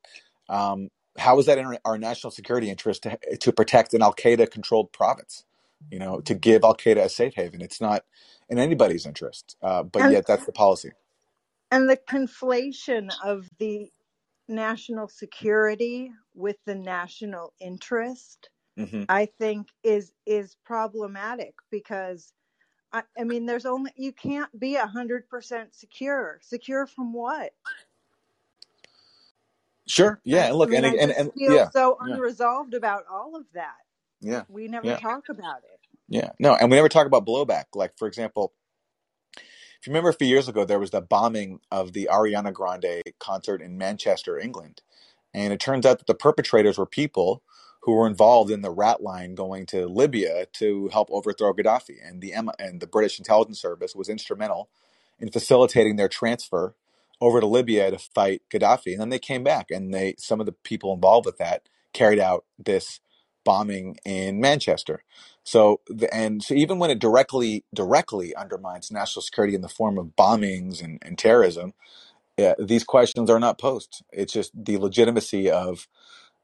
[0.49, 4.51] Um, how is that in our national security interest to, to protect an Al Qaeda
[4.51, 5.45] controlled province?
[5.91, 7.61] You know, to give Al Qaeda a safe haven.
[7.61, 8.03] It's not
[8.49, 10.91] in anybody's interest, uh, but And yet that's the policy.
[11.71, 13.89] and the conflation of the
[14.49, 22.33] national security with the national interest, hmm I think is is problematic because
[22.93, 26.39] I, I mean there's only you can't be a hundred percent secure.
[26.43, 27.53] Secure from what?
[29.87, 30.19] Sure.
[30.25, 30.45] Yeah.
[30.45, 32.73] I, And I look, mean and I and just and feel yeah, so yeah, unresolved
[32.75, 33.75] about all of that.
[34.21, 35.79] yeah, We never yeah, talk about it.
[36.09, 36.31] yeah.
[36.39, 37.65] No, and we never talk about blowback.
[37.75, 38.53] Like, for example,
[39.81, 43.03] if you remember a few years ago, there was the bombing of the Ariana Grande
[43.19, 44.81] concert in Manchester, England.
[45.33, 47.43] And it turns out that the perpetrators were people
[47.87, 51.95] who were involved in the rat line going to Libya to help overthrow Gaddafi.
[52.05, 54.69] And the and the British intelligence service was instrumental
[55.21, 56.75] in facilitating their transfer
[57.21, 58.91] over to Libya to fight Gaddafi.
[58.91, 62.19] And then they came back, and they some of the people involved with that carried
[62.19, 62.99] out this
[63.45, 65.01] bombing in Manchester.
[65.45, 69.97] So the, and so even when it directly directly undermines national security in the form
[69.97, 71.73] of bombings and, and terrorism,
[72.59, 74.03] these questions are not posed.
[74.11, 75.87] It's just the legitimacy of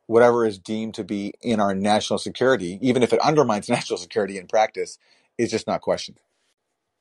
[0.07, 4.37] whatever is deemed to be in our national security, even if it undermines national security
[4.37, 4.97] in practice,
[5.37, 6.19] is just not questioned.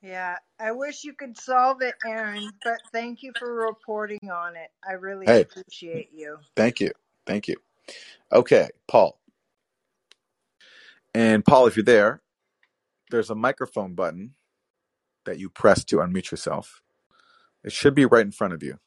[0.03, 4.71] Yeah, I wish you could solve it, Aaron, but thank you for reporting on it.
[4.88, 6.38] I really Hey, appreciate you.
[6.57, 6.93] thank you.
[7.27, 7.57] Thank you.
[8.33, 9.19] Okay, Paul.
[11.15, 12.23] And Paul, if you're there,
[13.11, 14.35] there's a microphone button
[15.27, 16.83] that you press to unmute yourself.
[17.65, 18.79] It should be right in front of you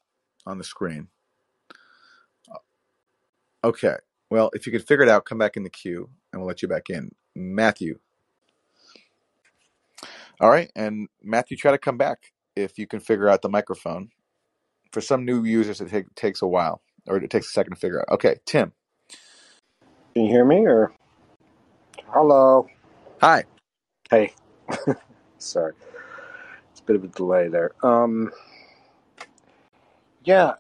[0.46, 1.10] on the screen.
[3.66, 3.98] Okay.
[4.32, 6.64] Well, if you could figure it out, come back in the queue and we'll let
[6.64, 7.12] you back in.
[7.36, 8.00] Matthew.
[10.42, 10.72] All right.
[10.76, 14.10] And Matthew, try to come back if you can figure out the microphone.
[14.94, 17.80] For some new users, it take, takes a while or it takes a second to
[17.80, 18.14] figure out.
[18.16, 18.38] Okay.
[18.46, 18.74] Tim.
[20.16, 20.94] Can you hear me or
[22.10, 22.68] hello?
[23.22, 23.46] Hi.
[24.10, 24.34] Hey,
[25.40, 25.74] sorry,
[26.72, 27.72] it's a bit of a delay there.
[27.84, 28.32] Um,
[30.24, 30.54] yeah,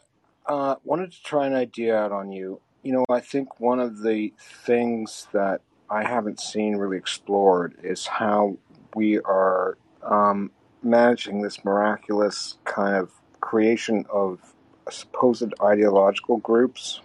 [0.47, 2.61] uh, wanted to try an idea out on you.
[2.85, 8.05] You know, I think one of the things that I haven't seen really explored is
[8.05, 8.57] how
[8.95, 10.51] we are um,
[10.83, 14.53] managing this miraculous kind of creation of
[14.91, 17.01] supposed ideological groups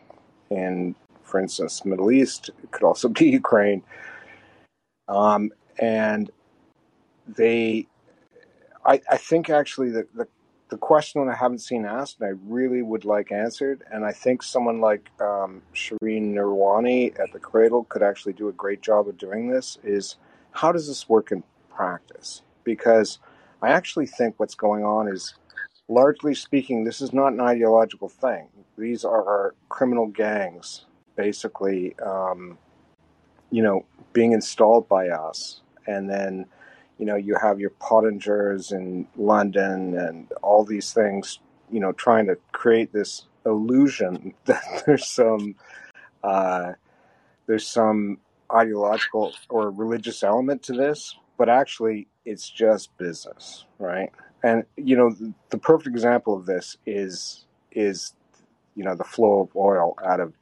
[0.51, 2.51] in, for instance, Middle East.
[2.63, 3.83] It could also be Ukraine.
[5.09, 6.31] Um, and
[7.27, 7.87] they
[8.85, 10.29] I, I think actually the, the
[10.71, 14.13] the question that I haven't seen asked and I really would like answered, and I
[14.13, 19.09] think someone like um, Sharmine Narwani at the Cradle could actually do a great job
[19.09, 19.79] of doing this.
[19.83, 20.17] Is
[20.53, 22.43] how does this work in practice?
[22.63, 23.19] Because
[23.61, 25.35] I actually think what's going on is,
[25.89, 28.47] largely speaking, this is not an ideological thing.
[28.79, 32.57] These are our criminal gangs, basically, um,
[33.51, 36.47] you know, being installed by us, and then
[37.01, 41.39] you know, you have your Pottingers in London and all these things,
[41.71, 45.55] you know, trying to create this illusion that there's some
[46.23, 46.75] uh,
[47.47, 48.19] there's some
[48.53, 54.13] ideological or religious element to this, but actually it's just business, right?
[54.43, 55.17] And you know,
[55.49, 58.13] the perfect example of this is is
[58.77, 60.35] you know the flow of oil out of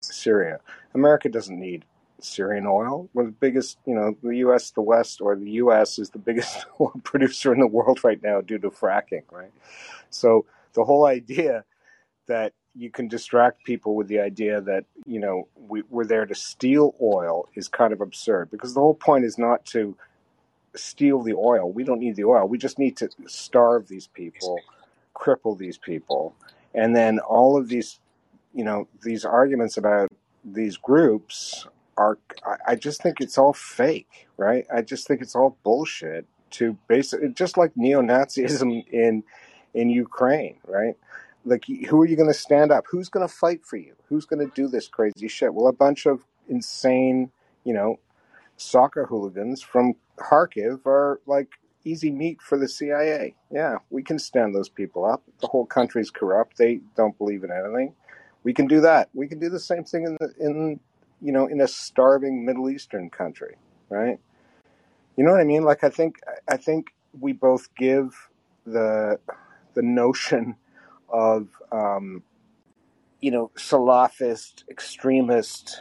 [0.00, 0.58] Syria.
[0.94, 1.84] America doesn't need
[2.24, 3.08] Syrian oil.
[3.14, 5.98] We're the biggest, you know, the U.S., the West, or the U.S.
[5.98, 9.52] is the biggest oil producer in the world right now due to fracking, right?
[10.10, 11.64] So the whole idea
[12.26, 16.34] that you can distract people with the idea that, you know, we, we're there to
[16.34, 19.96] steal oil is kind of absurd because the whole point is not to
[20.74, 21.70] steal the oil.
[21.70, 22.48] We don't need the oil.
[22.48, 24.58] We just need to starve these people,
[25.14, 26.34] cripple these people.
[26.74, 28.00] And then all of these,
[28.54, 30.08] you know, these arguments about
[30.44, 31.66] these groups
[32.02, 34.66] are I- I just think it's all fake, right?
[34.74, 39.24] I just think it's all bullshit to basically just like neo-Nazism in
[39.74, 40.96] in Ukraine, right?
[41.44, 42.84] Like, who are you going to stand up?
[42.90, 43.94] Who's going to fight for you?
[44.08, 45.54] Who's going to do this crazy shit?
[45.54, 47.32] Well, a bunch of insane,
[47.64, 47.98] you know,
[48.56, 51.48] soccer hooligans from Kharkiv are like
[51.84, 53.34] easy meat for the CIA.
[53.50, 55.22] Yeah, we can stand those people up.
[55.40, 56.58] The whole country's corrupt.
[56.58, 57.94] They don't believe in anything.
[58.44, 59.08] We can do that.
[59.14, 60.80] We can do the same thing in the in
[61.22, 63.56] you know in a starving Middle Eastern country,
[63.88, 64.18] right?
[65.16, 65.62] You know what I mean?
[65.62, 68.28] Like I think I think we both give
[68.66, 69.18] the
[69.74, 70.56] the notion
[71.08, 72.22] of um,
[73.20, 75.80] you know Salafist extremist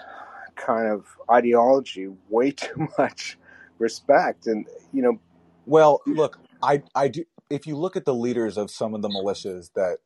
[0.56, 3.38] kind of ideology way too much
[3.80, 5.20] respect, and you know
[5.66, 7.26] Well, look, I I do.
[7.50, 9.98] If you look at the leaders of some of the militias that,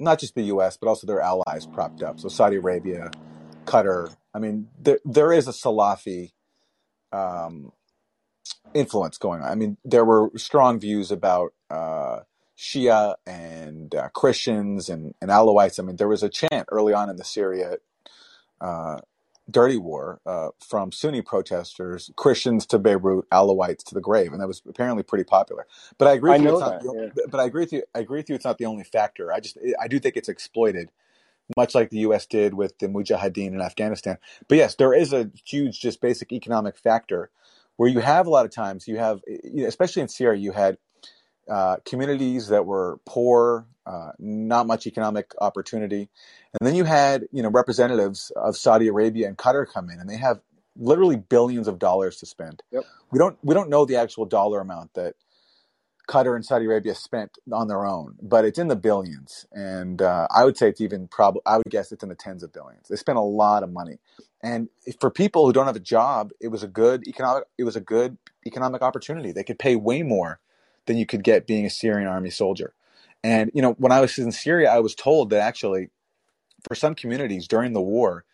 [0.00, 0.76] not just the U.S.
[0.76, 3.10] but also their allies propped up, so Saudi Arabia,
[3.68, 4.16] Qatar.
[4.34, 6.32] I mean, there there is a Salafi
[7.12, 7.72] um,
[8.74, 9.50] influence going on.
[9.50, 12.20] I mean, there were strong views about uh,
[12.56, 15.78] Shia and uh, Christians and, and Alawites.
[15.78, 17.76] I mean, there was a chant early on in the Syria
[18.60, 19.00] uh,
[19.50, 24.48] dirty war uh, from Sunni protesters, Christians to Beirut, Alawites to the grave, and that
[24.48, 25.66] was apparently pretty popular.
[25.98, 26.80] But I agree I with you; it's not.
[26.82, 27.08] The, Yeah.
[27.14, 27.82] but but I agree with you.
[27.94, 28.34] I agree with you.
[28.34, 29.32] It's not the only factor.
[29.32, 30.90] I just I do think it's exploited,
[31.56, 32.26] much like the U.S.
[32.26, 34.18] did with the Mujahideen in Afghanistan.
[34.48, 37.30] But yes, there is a huge, just basic economic factor
[37.76, 40.52] where you have a lot of times you have, you know, especially in Syria, you
[40.52, 40.78] had
[41.48, 46.10] uh, communities that were poor, uh, not much economic opportunity,
[46.60, 50.10] and then you had you know representatives of Saudi Arabia and Qatar come in, and
[50.10, 50.40] they have
[50.76, 52.62] literally billions of dollars to spend.
[52.70, 52.84] Yep.
[53.10, 55.14] We don't we don't know the actual dollar amount that
[56.08, 60.26] Qatar and Saudi Arabia spent on their own, but it's in the billions, and uh,
[60.34, 62.88] I would say it's even probably I would guess it's in the tens of billions.
[62.88, 63.98] They spent a lot of money,
[64.42, 64.68] and
[65.00, 67.80] for people who don't have a job, it was a good economic it was a
[67.80, 68.16] good
[68.46, 69.32] economic opportunity.
[69.32, 70.40] They could pay way more
[70.86, 72.72] than you could get being a Syrian army soldier.
[73.22, 75.90] And you know, when I was in Syria, I was told that actually,
[76.66, 78.24] for some communities during the war,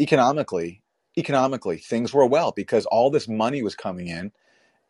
[0.00, 0.82] economically,
[1.18, 4.30] economically things were well because all this money was coming in,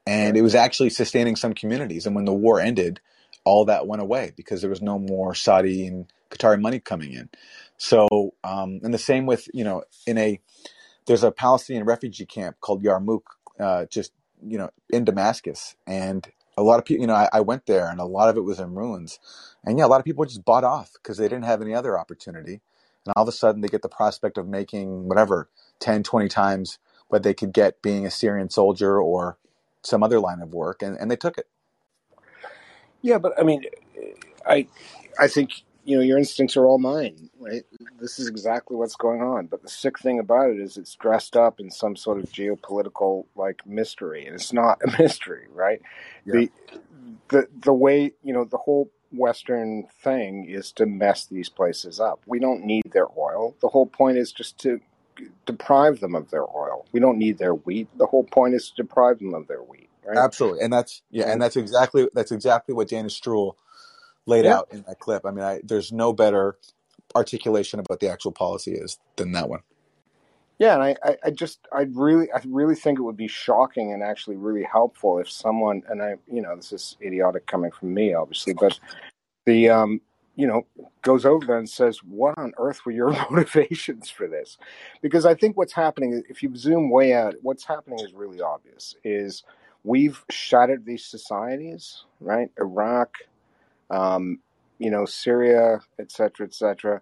[0.07, 2.07] and it was actually sustaining some communities.
[2.07, 3.01] And when the war ended,
[3.45, 7.29] all that went away because there was no more Saudi and Qatari money coming in.
[7.77, 8.09] So,
[8.43, 10.41] um, and the same with you know, in a
[11.07, 13.23] there's a Palestinian refugee camp called Yarmouk,
[13.61, 14.13] uh, just
[14.47, 17.89] you know, in Damascus, and a lot of people, you know, I, I went there,
[17.89, 19.19] and a lot of it was in ruins,
[19.65, 21.99] and yeah, a lot of people just bought off because they didn't have any other
[21.99, 22.61] opportunity,
[23.05, 25.49] and all of a sudden they get the prospect of making whatever
[25.81, 29.39] 10, 20 times what they could get being a Syrian soldier or
[29.85, 31.47] some other line of work, and, and they took it.
[33.03, 33.65] Yeah, but I mean,
[34.47, 34.67] I
[35.19, 35.51] I think
[35.85, 37.31] you know your instincts are all mine.
[37.39, 37.65] Right?
[38.01, 39.47] This is exactly what's going on.
[39.47, 43.27] But the sick thing about it is it's dressed up in some sort of geopolitical
[43.37, 45.83] like mystery, and it's not a mystery, right?
[46.25, 46.33] Yeah.
[46.33, 46.51] The
[47.29, 52.23] the the way you know the whole Western thing is to mess these places up.
[52.27, 53.55] We don't need their oil.
[53.61, 54.81] The whole point is just to
[55.47, 56.87] deprive them of their oil.
[56.93, 57.89] We don't need their wheat.
[57.97, 60.19] The whole point is to deprive them of their wheat, right?
[60.19, 63.55] Absolutely, and that's yeah, and that's exactly that's exactly what Dana Stroul
[64.27, 65.25] laid yeah, out in that clip.
[65.27, 66.57] I mean, I, there's no better
[67.15, 69.61] articulation of what the actual policy is than that one.
[70.59, 73.93] Yeah, and I, I, I just, I really, I really think it would be shocking
[73.93, 77.93] and actually really helpful if someone, and I, you know, this is idiotic coming from
[77.93, 78.79] me, obviously, but
[79.47, 80.01] the, um,
[80.37, 80.67] you know,
[81.03, 84.59] goes over there and says, "What on earth were your motivations for this?"
[85.03, 88.97] Because I think what's happening, if you zoom way out, what's happening is really obvious.
[89.05, 89.45] Is
[89.85, 92.51] we've shattered these societies, right?
[92.59, 93.17] Iraq,
[93.91, 94.41] um,
[94.79, 97.01] you know, Syria, et cetera, et cetera.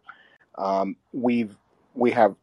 [0.59, 1.57] Um, we've
[1.95, 2.35] we have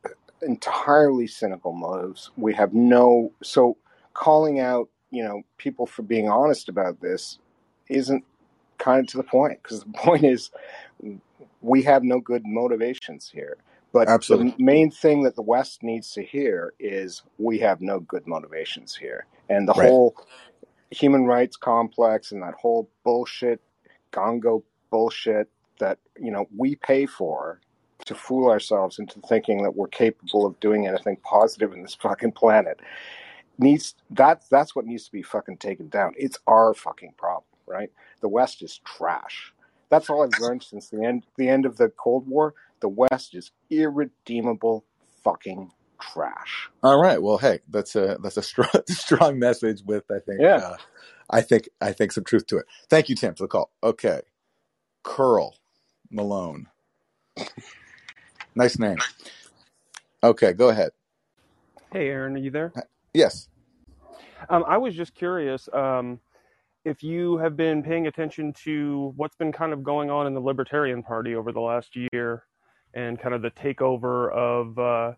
[0.42, 2.32] entirely cynical motives.
[2.38, 3.78] We have no so
[4.14, 7.40] calling out, you know, people for being honest about this
[7.90, 8.24] isn't
[8.80, 10.52] kind of to the point because the point is
[11.62, 13.58] we have no good motivations here.
[13.92, 18.00] But Absolutely, the main thing that the West needs to hear is we have no
[18.00, 19.26] good motivations here.
[19.50, 19.90] And the right.
[19.90, 20.16] whole
[20.92, 23.62] human rights complex and that whole bullshit,
[24.12, 24.62] gongo
[24.92, 27.62] bullshit that, you know, we pay for
[28.06, 32.32] to fool ourselves into thinking that we're capable of doing anything positive in this fucking
[32.32, 32.80] planet
[33.60, 36.14] needs that's that's what needs to be fucking taken down.
[36.18, 37.92] It's our fucking problem, right?
[38.22, 39.54] The West is trash.
[39.90, 42.54] That's all I've learned since the end the end of the Cold War.
[42.82, 44.84] The West is irredeemable
[45.24, 46.70] fucking trash.
[46.84, 47.22] All right.
[47.22, 50.56] Well, hey, that's a that's a strong strong message with I think Yeah.
[50.58, 50.78] uh,
[51.30, 52.66] I think I think some truth to it.
[52.90, 53.72] Thank you, Tim, for the call.
[53.84, 54.22] Okay,
[55.04, 55.56] Karl
[56.12, 56.68] Malone,
[58.56, 58.98] nice name.
[60.24, 60.92] Okay, go ahead.
[61.92, 62.72] Hey, Aaron, are you there?
[63.14, 63.48] Yes.
[64.50, 65.68] Um, I was just curious.
[65.74, 66.20] Um,
[66.86, 70.40] if you have been paying attention to what's been kind of going on in the
[70.40, 72.44] Libertarian Party over the last year
[72.94, 75.14] and kind of the takeover of uh,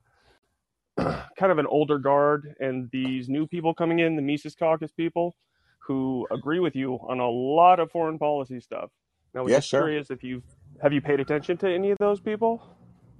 [1.38, 5.36] kind of an older guard and these new people coming in, the Mises Caucus people,
[5.80, 8.90] who agree with you on a lot of foreign policy stuff.
[9.34, 9.80] Now, I was Yeah, just sure.
[9.80, 10.44] curious if you
[10.82, 12.62] have you paid attention to any of those people?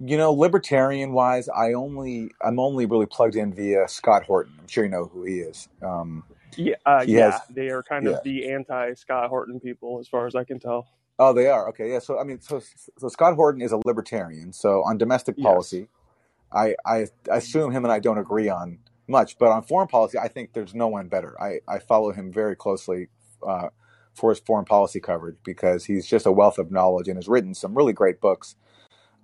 [0.00, 4.54] You know, libertarian wise, I only I'm only really plugged in via Scott Horton.
[4.60, 5.68] I'm sure you know who he is.
[5.82, 6.24] Um,
[6.56, 8.10] Yeah, uh, yeah, has, they are kind yeah.
[8.10, 10.88] of the anti Scott Horton people, as far as I can tell.
[11.18, 11.92] Oh, they are okay.
[11.92, 12.00] Yeah.
[12.00, 12.60] So I mean, so
[12.98, 14.52] so Scott Horton is a libertarian.
[14.52, 15.42] So on domestic Yes.
[15.42, 15.88] policy,
[16.52, 20.28] I I assume him and I don't agree on much, but on foreign policy, I
[20.28, 21.40] think there's no one better.
[21.42, 23.08] I I follow him very closely
[23.46, 23.70] uh,
[24.14, 27.54] for his foreign policy coverage because he's just a wealth of knowledge and has written
[27.54, 28.56] some really great books.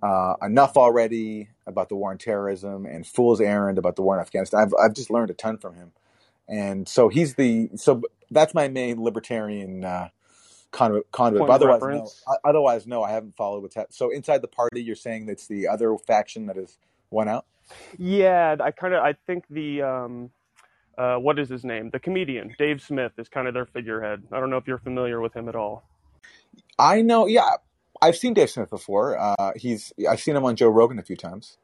[0.03, 4.21] Uh, enough already about the war on terrorism and Fool's Errand about the war in
[4.21, 4.61] Afghanistan.
[4.61, 5.93] I've I've just learned a ton from him,
[6.49, 10.09] and so he's the so that's my main libertarian uh,
[10.71, 11.11] conduit.
[11.11, 11.47] conduit.
[11.47, 11.87] But otherwise, no.
[11.87, 12.23] reference.
[12.43, 13.03] Otherwise, no.
[13.03, 13.93] I haven't followed what's happening.
[13.93, 16.77] So inside the party, you're saying that's the other faction that has
[17.09, 17.45] won out.
[17.97, 20.31] Yeah, I kind of I think the um,
[20.97, 21.89] uh, what is his name?
[21.91, 24.23] The comedian Dave Smith is kind of their figurehead.
[24.31, 25.83] I don't know if you're familiar with him at all.
[26.77, 27.27] I know.
[27.27, 27.49] Yeah,
[28.01, 29.17] I've seen Dave Smith before.
[29.17, 31.57] Uh, he's I've seen him on Joe Rogan a few times.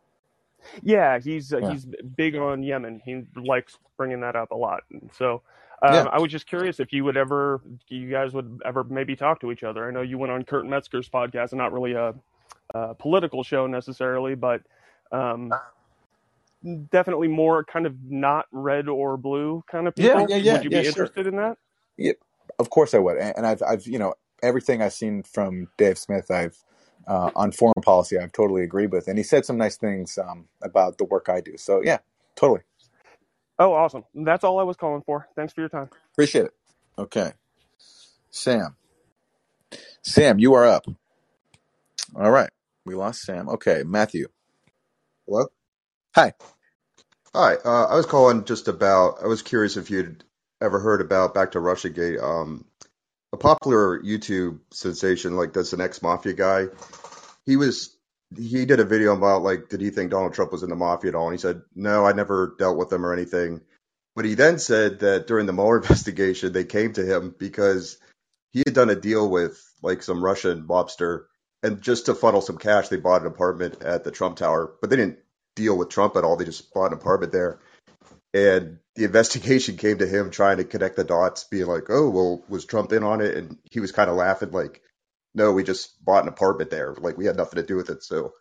[0.83, 1.71] Yeah, he's uh, Yeah.
[1.71, 1.85] he's
[2.15, 3.01] big on Yemen.
[3.03, 4.83] He likes bringing that up a lot.
[4.91, 5.41] And so
[5.83, 6.01] Yeah.
[6.01, 9.39] um, I was just curious if you would ever, you guys would ever maybe talk
[9.41, 9.87] to each other.
[9.87, 12.13] I know you went on Kurt Metzger's podcast, and not really a,
[12.73, 14.61] a political show necessarily, but
[15.11, 15.51] um,
[16.91, 20.27] definitely more kind of not red or blue kind of people.
[20.27, 20.53] yeah, yeah, yeah.
[20.53, 20.87] Would you yeah, be sure.
[20.87, 21.57] interested in that?
[21.97, 22.13] Yeah,
[22.59, 23.17] of course I would.
[23.17, 26.57] And and I've, I've, you know, everything I've seen from Dave Smith, I've
[27.07, 30.47] uh, on foreign policy, I've totally agreed with, and he said some nice things um,
[30.63, 31.57] about the work I do.
[31.57, 31.99] So yeah,
[32.35, 32.61] totally
[33.59, 34.03] Oh, awesome.
[34.15, 35.27] That's all I was calling for.
[35.35, 35.89] Thanks for your time.
[36.13, 36.53] appreciate it.
[36.97, 37.33] Okay,
[38.31, 38.75] Sam,
[40.03, 40.85] Sam, you are up.
[42.15, 42.49] All right,
[42.85, 43.49] we lost Sam.
[43.49, 44.27] Okay, Matthew.
[45.27, 45.47] Hello?
[46.15, 46.33] Hi.
[47.33, 47.55] Hi.
[47.65, 50.23] Uh, I was calling just about, I was curious if you'd
[50.61, 52.21] ever heard about Back to Russiagate.
[52.21, 52.65] Um,
[53.35, 56.67] a popular YouTube sensation, like this, an ex-mafia guy.
[57.45, 57.95] He was,
[58.35, 61.09] he did a video about, like, did he think Donald Trump was in the mafia
[61.09, 61.27] at all?
[61.27, 63.61] And he said, no, I never dealt with them or anything.
[64.15, 67.97] But he then said that during the Mueller investigation, they came to him because
[68.51, 71.25] he had done a deal with, like, some Russian mobster.
[71.61, 74.73] And just to funnel some cash, they bought an apartment at the Trump Tower.
[74.79, 75.19] But they didn't
[75.55, 76.37] deal with Trump at all.
[76.37, 77.59] They just bought an apartment there.
[78.35, 82.43] And the investigation came to him trying to connect the dots, being like, oh, well,
[82.49, 83.37] was Trump in on it?
[83.37, 84.81] And he was kind of laughing, like,
[85.33, 86.93] no, we just bought an apartment there.
[86.99, 88.03] Like, we had nothing to do with it.
[88.03, 88.33] So,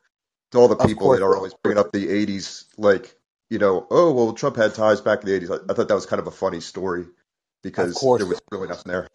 [0.50, 3.14] to all the people that are always bringing up the 80s, like,
[3.50, 5.52] you know, oh, well, Trump had ties back in the 80s.
[5.52, 7.04] I, I thought that was kind of a funny story
[7.62, 9.06] because there was really nothing there.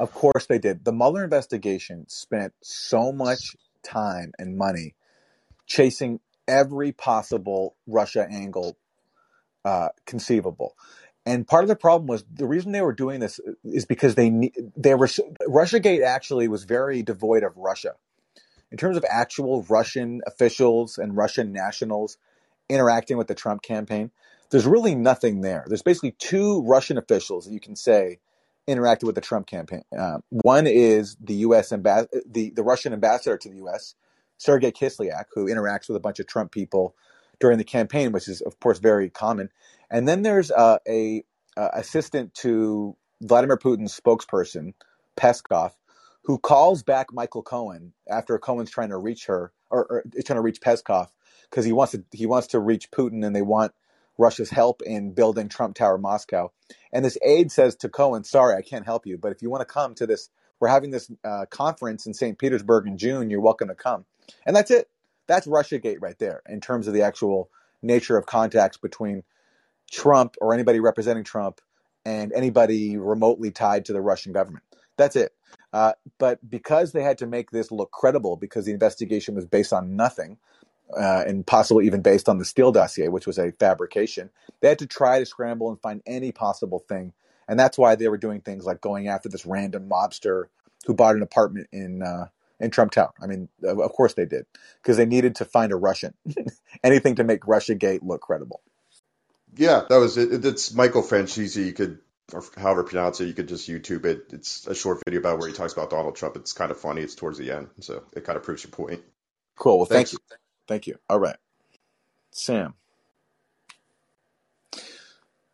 [0.00, 0.84] of course they did.
[0.84, 4.96] The Mueller investigation spent so much time and money
[5.68, 6.18] chasing
[6.48, 8.76] every possible Russia angle
[9.64, 10.76] uh, conceivable.
[11.26, 14.50] And part of the problem was the reason they were doing this is because they
[14.76, 17.94] they were RussiaGate actually was very devoid of Russia
[18.70, 22.18] in terms of actual Russian officials and Russian nationals
[22.68, 24.10] interacting with the Trump campaign.
[24.50, 25.64] There's really nothing there.
[25.66, 28.18] There's basically two Russian officials that you can say
[28.68, 29.82] interacted with the Trump campaign.
[29.96, 31.72] Uh, one is the U.S.
[31.72, 33.94] Ambas- the the Russian ambassador to the U.S.
[34.36, 36.94] Sergei Kislyak, who interacts with a bunch of Trump people
[37.40, 39.50] during the campaign, which is of course very common.
[39.90, 41.24] And then there's uh, a
[41.56, 44.74] assistant to Vladimir Putin's spokesperson,
[45.16, 45.72] Peskov,
[46.24, 50.42] who calls back Michael Cohen after Cohen's trying to reach her or, or trying to
[50.42, 51.08] reach Peskov
[51.50, 53.72] because he wants to he wants to reach Putin and they want
[54.18, 56.50] Russia's help in building Trump Tower Moscow.
[56.92, 59.60] And this aide says to Cohen, "Sorry, I can't help you, but if you want
[59.62, 60.30] to come to this,
[60.60, 62.38] we're having this uh, conference in St.
[62.38, 63.30] Petersburg in June.
[63.30, 64.04] You're welcome to come."
[64.46, 64.88] And that's it.
[65.26, 67.50] That's RussiaGate right there in terms of the actual
[67.82, 69.22] nature of contacts between
[69.90, 71.60] Trump or anybody representing Trump
[72.04, 74.64] and anybody remotely tied to the Russian government.
[74.96, 75.32] That's it.
[75.72, 79.72] Uh, but because they had to make this look credible, because the investigation was based
[79.72, 80.38] on nothing,
[80.96, 84.78] uh, and possibly even based on the Steele dossier, which was a fabrication, they had
[84.80, 87.12] to try to scramble and find any possible thing.
[87.48, 90.44] And that's why they were doing things like going after this random mobster
[90.86, 92.28] who bought an apartment in uh,
[92.60, 93.12] in Trump Tower.
[93.20, 94.46] I mean, of course they did,
[94.82, 96.14] because they needed to find a Russian,
[96.84, 98.60] anything to make Russia Gate look credible.
[99.56, 100.44] Yeah, that was it.
[100.44, 101.64] It's Michael Franzese.
[101.64, 101.98] You could,
[102.32, 104.26] or however pronounce it, you could just YouTube it.
[104.32, 106.36] It's a short video about where he talks about Donald Trump.
[106.36, 107.02] It's kind of funny.
[107.02, 109.02] It's towards the end, so it kind of proves your point.
[109.56, 109.78] Cool.
[109.78, 110.18] Well, thank you.
[110.66, 110.96] Thank you.
[111.08, 111.36] All right.
[112.32, 112.74] Sam.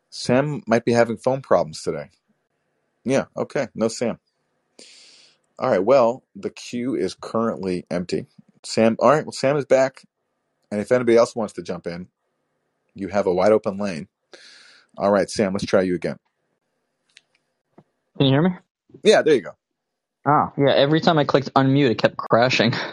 [0.09, 2.11] Sam might be having phone problems today.
[3.05, 3.27] Yeah.
[3.37, 3.69] Okay.
[3.75, 4.19] No Sam.
[5.61, 5.85] All right.
[5.85, 8.27] Well, the queue is currently empty.
[8.65, 8.97] Sam.
[9.01, 9.27] All right.
[9.27, 10.05] Well, Sam is back,
[10.73, 12.09] and if anybody else wants to jump in,
[12.95, 14.09] you have a wide open lane.
[14.99, 15.53] All right, Sam.
[15.55, 16.19] Let's try you again.
[18.19, 18.51] Can you hear me?
[19.05, 19.23] Yeah.
[19.23, 19.53] There you go.
[20.27, 20.75] Ah, yeah.
[20.75, 22.75] Every time I clicked unmute, it kept crashing.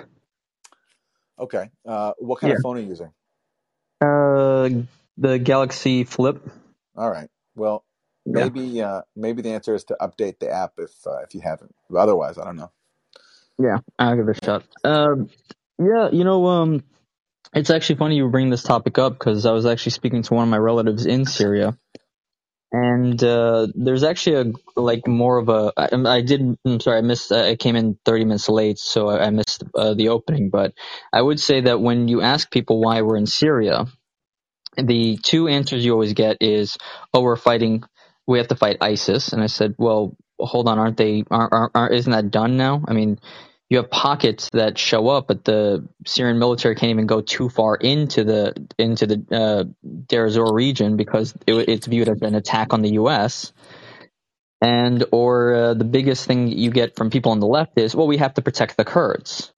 [1.40, 1.70] Okay.
[1.88, 2.56] Uh, what kind Yeah.
[2.56, 3.12] of phone are you using?
[4.02, 4.70] Uh,
[5.18, 6.42] the Galaxy Flip.
[6.98, 7.30] All right.
[7.56, 7.86] Well,
[8.34, 8.50] Yeah.
[8.50, 11.76] maybe uh, maybe the answer is to update the app if uh, if you haven't.
[11.96, 12.72] Otherwise, I don't know.
[13.60, 14.64] Yeah, I'll give it a shot.
[14.84, 15.30] Um,
[15.80, 16.84] yeah, you know, um,
[17.54, 20.44] it's actually funny you bring this topic up because I was actually speaking to one
[20.44, 21.78] of my relatives in Syria,
[22.72, 25.74] and uh, there's actually a like more of a.
[25.78, 26.42] I, I did.
[26.66, 27.32] I'm sorry, I missed.
[27.32, 30.50] I came in 30 minutes late, so I, I missed uh, the opening.
[30.50, 30.74] But
[31.14, 33.88] I would say that when you ask people why we're in Syria,
[34.78, 36.78] the two answers you always get is,
[37.14, 37.84] "Oh, we're fighting.
[38.28, 41.24] We have to fight ISIS." And I said, "Well, hold on, aren't they?
[41.32, 42.84] Aren't, aren't, isn't that done now?
[42.88, 43.20] I mean,
[43.70, 47.76] you have pockets that show up, but the Syrian military can't even go too far
[47.76, 49.64] into the into the uh,
[50.08, 53.54] Deir ez-Zor region because it, it's viewed as an attack on the U.S."
[54.60, 58.08] And or uh, the biggest thing you get from people on the left is, "Well,
[58.08, 59.52] we have to protect the Kurds."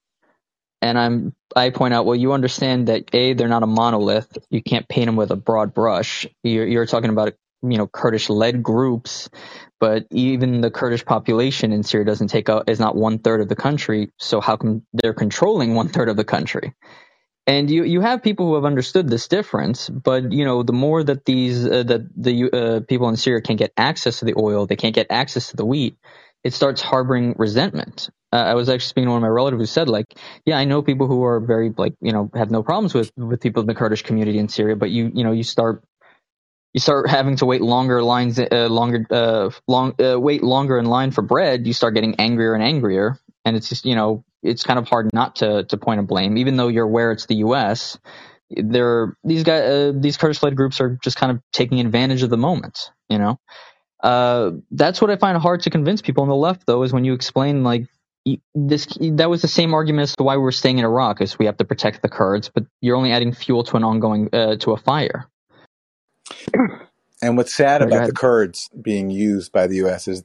[0.81, 4.37] and I'm I point out, well, you understand that a they're not a monolith.
[4.49, 6.27] You can't paint them with a broad brush.
[6.43, 9.29] You're, you're talking about you know Kurdish led groups,
[9.79, 13.49] but even the Kurdish population in Syria doesn't take out is not one third of
[13.49, 14.11] the country.
[14.17, 16.73] So how come they're controlling one third of the country?
[17.47, 21.03] And you you have people who have understood this difference, but you know the more
[21.03, 24.67] that these uh, that the uh, people in Syria can't get access to the oil,
[24.67, 25.97] they can't get access to the wheat.
[26.43, 28.09] It starts harboring resentment.
[28.31, 30.05] Uh, I was actually speaking to one of my relatives who said, like,
[30.45, 33.41] yeah, I know people who are very like you know have no problems with with
[33.41, 35.83] people in the Kurdish community in Syria, but you you know you start
[36.73, 40.85] you start having to wait longer lines uh, longer uh, long uh, wait longer in
[40.85, 41.65] line for bread.
[41.67, 45.09] You start getting angrier and angrier, and it's just you know it's kind of hard
[45.13, 47.97] not to to point a blame, even though you're aware it's the U.S.
[48.51, 52.29] They're these guys uh, these Kurdish led groups are just kind of taking advantage of
[52.29, 53.39] the moment, you know.
[54.01, 57.05] Uh, that's what I find hard to convince people on the left, though, is when
[57.05, 57.87] you explain like
[58.55, 58.87] this.
[59.01, 61.47] That was the same argument as to why we were staying in Iraq, is we
[61.47, 64.71] have to protect the Kurds, but you're only adding fuel to an ongoing uh, to
[64.71, 65.27] a fire.
[67.21, 68.13] And what's sad about the.
[68.13, 70.07] Kurds being used by the U.S.
[70.07, 70.23] is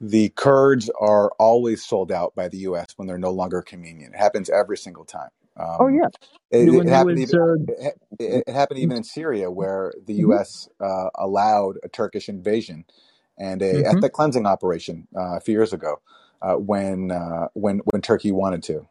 [0.00, 2.88] the Kurds are always sold out by the U.S.
[2.96, 4.14] when they're no longer convenient.
[4.14, 5.30] It happens every single time.
[5.80, 6.08] Oh Um, yeah,
[6.50, 10.24] it, it happened was even uh, it, it happened even in Syria, where the hmm
[10.26, 10.68] U.S.
[10.80, 12.84] Uh, allowed a Turkish invasion
[13.38, 16.00] and a hmm ethnic cleansing operation uh, a few years ago
[16.42, 18.86] uh, when uh, when when Turkey wanted to,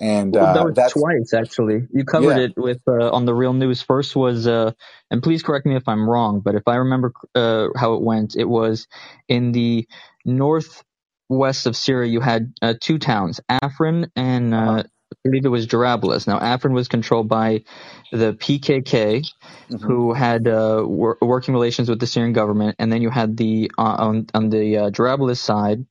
[0.00, 1.88] and Well, that uh, was that's twice actually.
[1.92, 2.38] You covered yeah.
[2.38, 3.82] it with uh, on the real news.
[3.82, 4.72] First was, uh,
[5.10, 8.36] and please correct me if I'm wrong, but if I remember uh, how it went,
[8.36, 8.88] it was
[9.28, 9.88] in the
[10.26, 12.10] northwest of Syria.
[12.10, 14.78] You had uh, two towns, Afrin and Uh-huh.
[14.80, 16.26] uh, I believe it was Jarablus.
[16.26, 17.64] Now Afrin was controlled by
[18.12, 19.26] the PKK,
[19.70, 23.36] hmm who had uh, wor- working relations with the Syrian government, and then you had
[23.38, 25.86] the uh, on on the uh, Jarablus side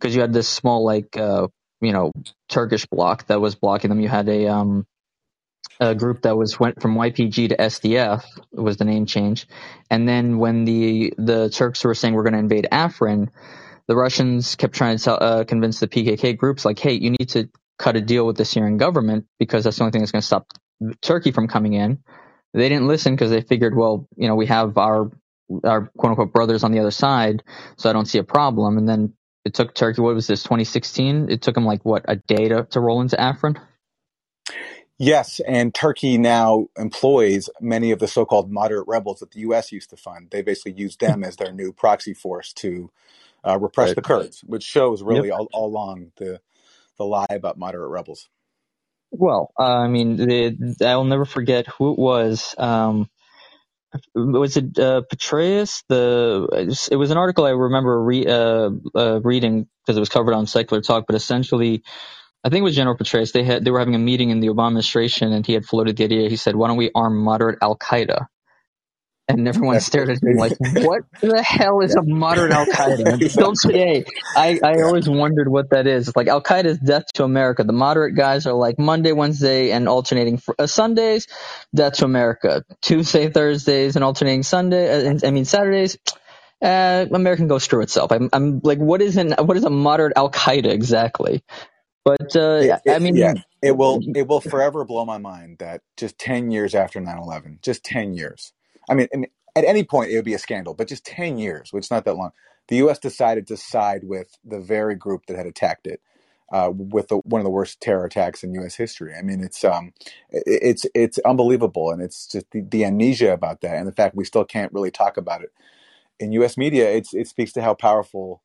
[0.00, 1.48] because you had this small like uh,
[1.84, 2.12] you know
[2.48, 4.00] Turkish bloc that was blocking them.
[4.00, 4.86] You had a um
[5.80, 9.46] a group that was went from YPG to SDF was the name change,
[9.90, 13.28] and then when the the Turks were saying we're going to invade Afrin,
[13.86, 17.48] the Russians kept trying to uh, convince the PKK groups like, hey, you need to
[17.78, 20.26] cut a deal with the Syrian government because that's the only thing that's going to
[20.26, 20.46] stop
[21.02, 21.98] Turkey from coming in.
[22.54, 25.10] They didn't listen because they figured, well, you know, we have our
[25.64, 27.42] our quote unquote brothers on the other side,
[27.76, 28.78] so I don't see a problem.
[28.78, 29.14] And then
[29.44, 30.02] it took Turkey.
[30.02, 30.42] What was this?
[30.44, 31.30] 2016.
[31.30, 33.58] It took them like what a day to, to roll into Afrin.
[34.98, 39.72] Yes, and Turkey now employs many of the so-called moderate rebels that the U.S.
[39.72, 40.28] used to fund.
[40.30, 42.90] They basically use them as their new proxy force to
[43.46, 43.94] uh, repress Right.
[43.94, 45.16] the Kurds, which shows Yep.
[45.16, 46.40] really all, all along the
[46.98, 48.28] the lie about moderate rebels.
[49.12, 52.54] Well, uh, I mean, the, I'll never forget who it was.
[52.58, 53.08] Um,
[54.14, 55.84] was it uh, Petraeus?
[55.88, 56.48] The
[56.92, 60.46] it was an article I remember re, uh, uh, reading because it was covered on
[60.46, 61.06] Secular Talk.
[61.06, 61.82] But essentially,
[62.44, 63.32] I think it was General Petraeus.
[63.32, 65.96] They had they were having a meeting in the Obama administration, and he had floated
[65.96, 66.30] the idea.
[66.30, 68.26] He said, "Why don't we arm moderate Al Qaeda?"
[69.28, 73.20] And everyone stared at me like, "What the hell is a moderate Al Qaeda?"
[73.62, 74.06] Today,
[74.36, 76.08] I, I always wondered what that is.
[76.08, 77.64] It's like Al Qaeda is death to America.
[77.64, 81.28] The moderate guys are like Monday, Wednesday, and alternating fr- uh, Sundays,
[81.74, 82.64] death to America.
[82.82, 85.08] Tuesday, Thursdays, and alternating Sunday.
[85.10, 85.98] Uh, I mean Saturdays.
[86.62, 88.12] Uh, America can go screw itself.
[88.12, 91.44] I'm, I'm like, what is an what is a moderate Al Qaeda exactly?
[92.04, 95.82] But uh, It, I mean, yeah, it will it will forever blow my mind that
[95.96, 98.52] just ten years after 9-11, just ten years.
[98.88, 99.08] I mean,
[99.56, 102.04] at any point it would be a scandal, but just 10 years, which is not
[102.04, 102.30] that long,
[102.68, 102.98] the U.S.
[102.98, 106.00] decided to side with the very group that had attacked it.
[106.52, 108.76] Uh, with the, one of the worst terror attacks in U.S.
[108.76, 109.14] history.
[109.18, 109.92] I mean, it's um,
[110.30, 114.26] it's it's unbelievable, and it's just the, the amnesia about that, and the fact we
[114.26, 115.52] still can't really talk about it
[116.20, 116.56] in U.S.
[116.56, 116.90] media.
[116.90, 118.42] It's it speaks to how powerful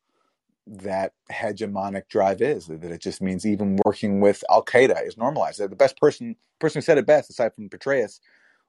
[0.66, 2.66] that hegemonic drive is.
[2.66, 5.60] That it just means even working with Al Qaeda is normalized.
[5.60, 8.20] The best person person who said it best, aside from Petraeus,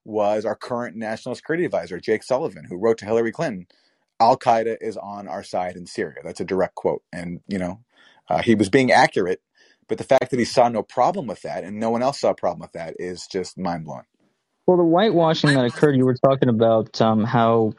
[0.05, 3.67] was our current national security advisor, Jake Sullivan, who wrote to Hillary Clinton,
[4.19, 6.17] Al Qaeda is on our side in Syria.
[6.23, 7.03] That's a direct quote.
[7.11, 7.79] And, you know,
[8.29, 9.41] uh, he was being accurate,
[9.87, 12.29] but the fact that he saw no problem with that and no one else saw
[12.29, 14.05] a problem with that is just mind blowing.
[14.67, 17.73] Well, the whitewashing that occurred, you were talking about um, how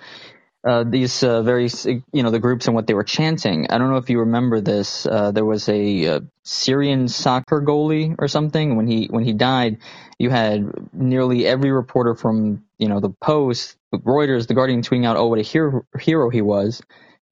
[0.64, 1.68] uh, these uh, very,
[2.12, 3.66] you know, the groups and what they were chanting.
[3.70, 5.06] I don't know if you remember this.
[5.06, 8.76] Uh, there was a, a, uh, Syrian soccer goalie or something.
[8.76, 9.78] When he when he died,
[10.18, 15.16] you had nearly every reporter from you know the Post, Reuters, the Guardian tweeting out,
[15.16, 16.82] "Oh, what a hero, hero he was."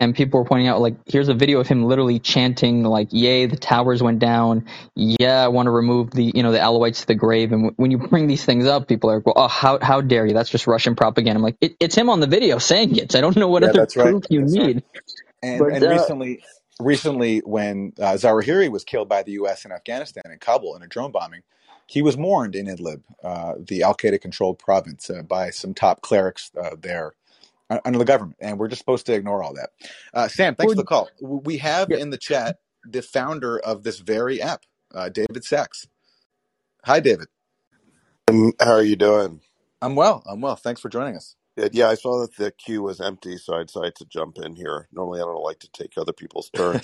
[0.01, 3.47] And people were pointing out like here's a video of him literally chanting like yay
[3.47, 4.67] the towers went down.
[4.97, 7.53] Yeah i want to remove the you know the alawites to the grave.
[7.53, 10.01] And w- when you bring these things up people are like well oh how, how
[10.01, 10.33] dare you?
[10.33, 11.39] That's just russian propaganda.
[11.39, 13.13] I'm like it, it's him on the video saying it.
[13.13, 14.27] So i don't know what yeah, other proof right.
[14.31, 14.77] you that's need.
[14.77, 15.03] Right.
[15.43, 16.43] and, but, and uh, recently
[16.81, 21.13] recently when uh, was killed by the us in afghanistan in kabul in a drone
[21.13, 21.43] bombing
[21.87, 26.51] he was mourned in idlib uh, the al-qaeda controlled province uh, by some top clerics
[26.59, 27.13] uh, there
[27.85, 29.71] under the government, and we're just supposed to ignore all that.
[30.15, 31.11] Uh, Sam, thanks for the call.
[31.21, 31.97] We have Yeah.
[31.97, 34.65] in the chat the founder of this very app,
[34.95, 35.89] uh, David Sacks.
[36.85, 37.29] Hi, David.
[38.29, 39.41] Um, how are you doing?
[39.83, 40.23] I'm well.
[40.27, 40.57] I'm well.
[40.57, 41.37] Thanks for joining us.
[41.59, 41.75] Good.
[41.77, 44.89] Yeah, I saw that the queue was empty, so I decided to jump in here.
[44.93, 46.83] Normally, I don't like to take other people's turn.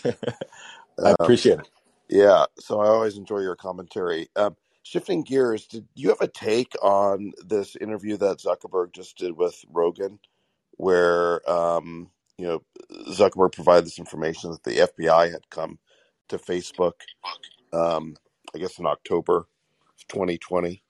[1.05, 1.69] I Um, appreciate it.
[2.09, 4.29] yeah, so I always enjoy your commentary.
[4.37, 9.37] Um, shifting gears, did you have a take on this interview that Zuckerberg just did
[9.37, 10.21] with Rogan,
[10.77, 12.63] where um, you know
[13.11, 15.79] Zuckerberg provided this information that the FBI had come
[16.29, 16.93] to Facebook,
[17.73, 18.17] um,
[18.55, 20.83] I guess in October of 2020,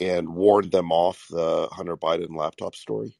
[0.00, 3.16] and warned them off the Hunter Biden laptop story?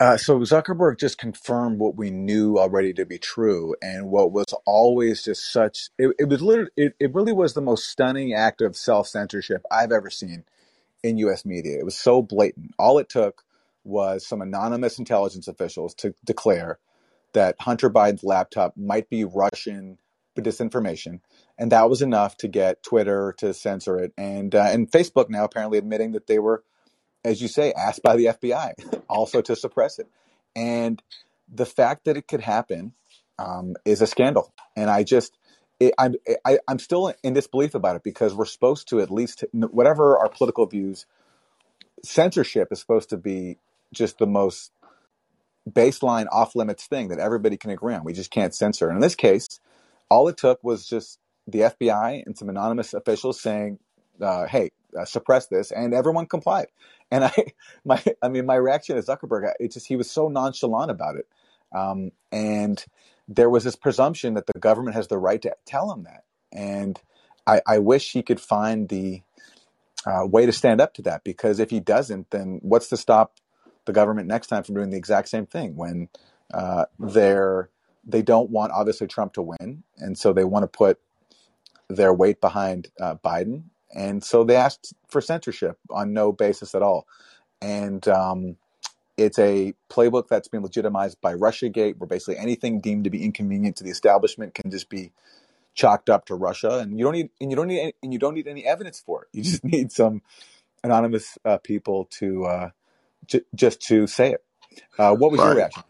[0.00, 4.54] Uh, so Zuckerberg just confirmed what we knew already to be true, and what was
[4.66, 5.90] always just such.
[5.98, 6.70] It, it was literally.
[6.76, 10.44] It, it really was the most stunning act of self censorship I've ever seen
[11.02, 11.44] in U.S.
[11.44, 11.78] media.
[11.78, 12.72] It was so blatant.
[12.78, 13.42] All it took
[13.84, 16.78] was some anonymous intelligence officials to declare
[17.32, 19.98] that Hunter Biden's laptop might be Russian
[20.36, 21.20] disinformation,
[21.58, 25.44] and that was enough to get Twitter to censor it, and uh, and Facebook now
[25.44, 26.62] apparently admitting that they were
[27.24, 30.08] as you say, asked by the FBI also to suppress it.
[30.54, 31.02] And
[31.52, 32.92] the fact that it could happen
[33.38, 34.52] um, is a scandal.
[34.76, 35.36] And I just,
[35.98, 36.14] I'm,
[36.44, 40.28] I, I'm still in disbelief about it because we're supposed to at least, whatever our
[40.28, 41.06] political views,
[42.04, 43.58] censorship is supposed to be
[43.92, 44.72] just the most
[45.68, 48.04] baseline off limits thing that everybody can agree on.
[48.04, 48.88] We just can't censor.
[48.88, 49.60] And in this case,
[50.10, 53.78] all it took was just the FBI and some anonymous officials saying,
[54.20, 56.68] uh, "Hey, uh, suppress this," and everyone complied.
[57.10, 57.32] And I,
[57.84, 61.26] my, I mean, my reaction to Zuckerberg, it just he was so nonchalant about it,
[61.74, 62.84] um, and
[63.28, 66.24] there was this presumption that the government has the right to tell him that.
[66.52, 67.00] And
[67.46, 69.22] I, I wish he could find the
[70.04, 73.34] uh, way to stand up to that because if he doesn't, then what's to stop
[73.84, 76.08] the government next time from doing the exact same thing when
[76.52, 77.70] uh, they're
[78.04, 80.98] they don't want obviously Trump to win, and so they want to put
[81.88, 83.64] their weight behind uh, Biden,
[83.94, 87.06] and so they asked for censorship on no basis at all,
[87.60, 88.56] and um,
[89.16, 93.76] it's a playbook that's been legitimized by RussiaGate, where basically anything deemed to be inconvenient
[93.76, 95.12] to the establishment can just be
[95.74, 98.18] chalked up to Russia, and you don't need and you don't need any, and you
[98.18, 99.28] don't need any evidence for it.
[99.32, 100.22] You just need some
[100.82, 102.70] anonymous uh, people to uh,
[103.26, 104.44] j- just to say it.
[104.98, 105.84] Uh, what was your reaction?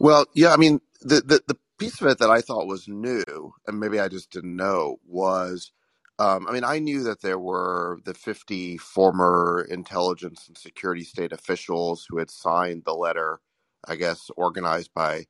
[0.00, 3.54] Well, yeah, I mean, the, the the piece of it that I thought was new,
[3.66, 5.72] and maybe I just didn't know, was,
[6.18, 11.32] um, I mean, I knew that there were the 50 former intelligence and security state
[11.32, 13.40] officials who had signed the letter,
[13.88, 15.26] I guess, organized by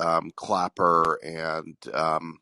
[0.00, 2.38] um, Clapper and um,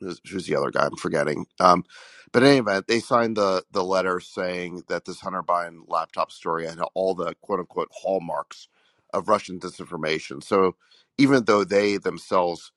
[0.00, 0.86] who's, who's the other guy?
[0.86, 1.46] I'm forgetting.
[1.60, 1.84] Um,
[2.32, 6.32] but in any event, they signed the the letter saying that this Hunter Biden laptop
[6.32, 8.68] story had all the quote unquote hallmarks
[9.14, 10.44] of Russian disinformation.
[10.44, 10.76] So
[11.18, 12.72] even though they themselves,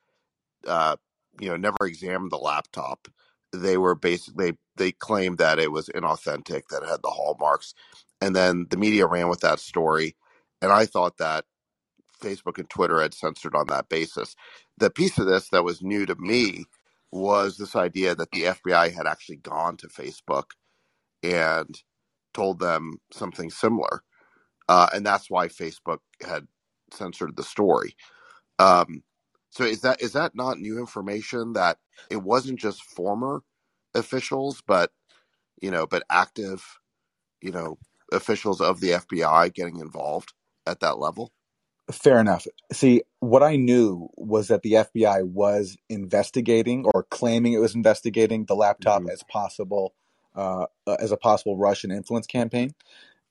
[0.68, 0.98] uh,
[1.42, 3.08] you know, never examined the laptop,
[3.54, 7.76] they were basically they claimed that it was inauthentic, that it had the hallmarks,
[8.22, 10.16] and then the media ran with that story.
[10.62, 11.46] And I thought that
[12.22, 14.36] Facebook and Twitter had censored on that basis.
[14.78, 16.66] The piece of this that was new to me
[17.14, 20.46] was this idea that the FBI had actually gone to Facebook
[21.22, 21.80] and
[22.34, 24.04] told them something similar.
[24.68, 26.48] Uh, and that's why Facebook had
[26.92, 27.96] censored the story.
[28.58, 29.04] Um,
[29.52, 31.78] so is that is that not new information that
[32.10, 33.44] it wasn't just former
[33.94, 34.92] officials, but
[35.62, 36.66] you know, but active,
[37.42, 37.78] you know,
[38.12, 40.34] officials of the FBI getting involved
[40.66, 41.32] at that level?
[41.92, 42.48] Fair enough.
[42.72, 48.46] See, what I knew was that the FBI was investigating or claiming it was investigating
[48.46, 49.94] the laptop hmm as possible
[50.36, 52.72] uh, uh, as a possible Russian influence campaign.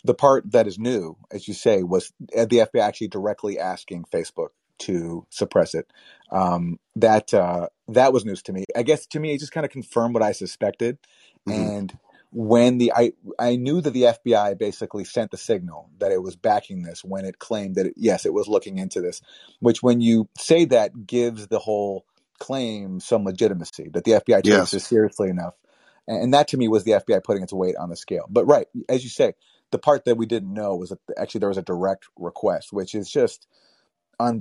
[0.05, 4.05] The part that is new, as you say, was uh, the FBI actually directly asking
[4.13, 4.49] Facebook
[4.81, 5.87] to suppress it.
[6.31, 8.65] Um, that uh, that was news to me.
[8.77, 10.99] I guess to me, it just kind of confirmed what I suspected.
[11.47, 11.99] hmm And
[12.33, 16.37] when the I I knew that the FBI basically sent the signal that it was
[16.37, 19.23] backing this when it claimed that it, yes, it was looking into this.
[19.61, 22.07] Which, when you say that, gives the whole
[22.41, 24.71] claim some legitimacy that the FBI takes Yes.
[24.71, 25.55] this seriously enough.
[26.09, 28.27] And, and that to me was the FBI putting its weight on the scale.
[28.31, 29.35] But right, as you say,
[29.71, 32.95] the part that we didn't know was that actually there was a direct request, which
[32.95, 33.47] is just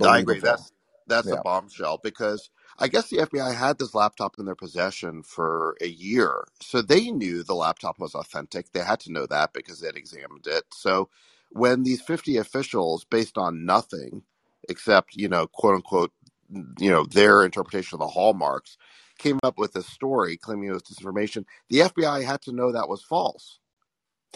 [0.04, 0.40] I agree.
[0.40, 0.66] unbelievable.
[1.06, 5.22] That's that's a bombshell because I guess the FBI had this laptop in their possession
[5.22, 8.72] for a year, so they knew the laptop was authentic.
[8.72, 10.64] They had to know that because they had examined it.
[10.72, 11.10] So
[11.50, 14.24] when these fifty officials, based on nothing
[14.68, 16.12] except you know quote unquote
[16.80, 18.78] you know their interpretation of the hallmarks,
[19.18, 22.88] came up with this story claiming it was disinformation, the FBI had to know that
[22.88, 23.60] was false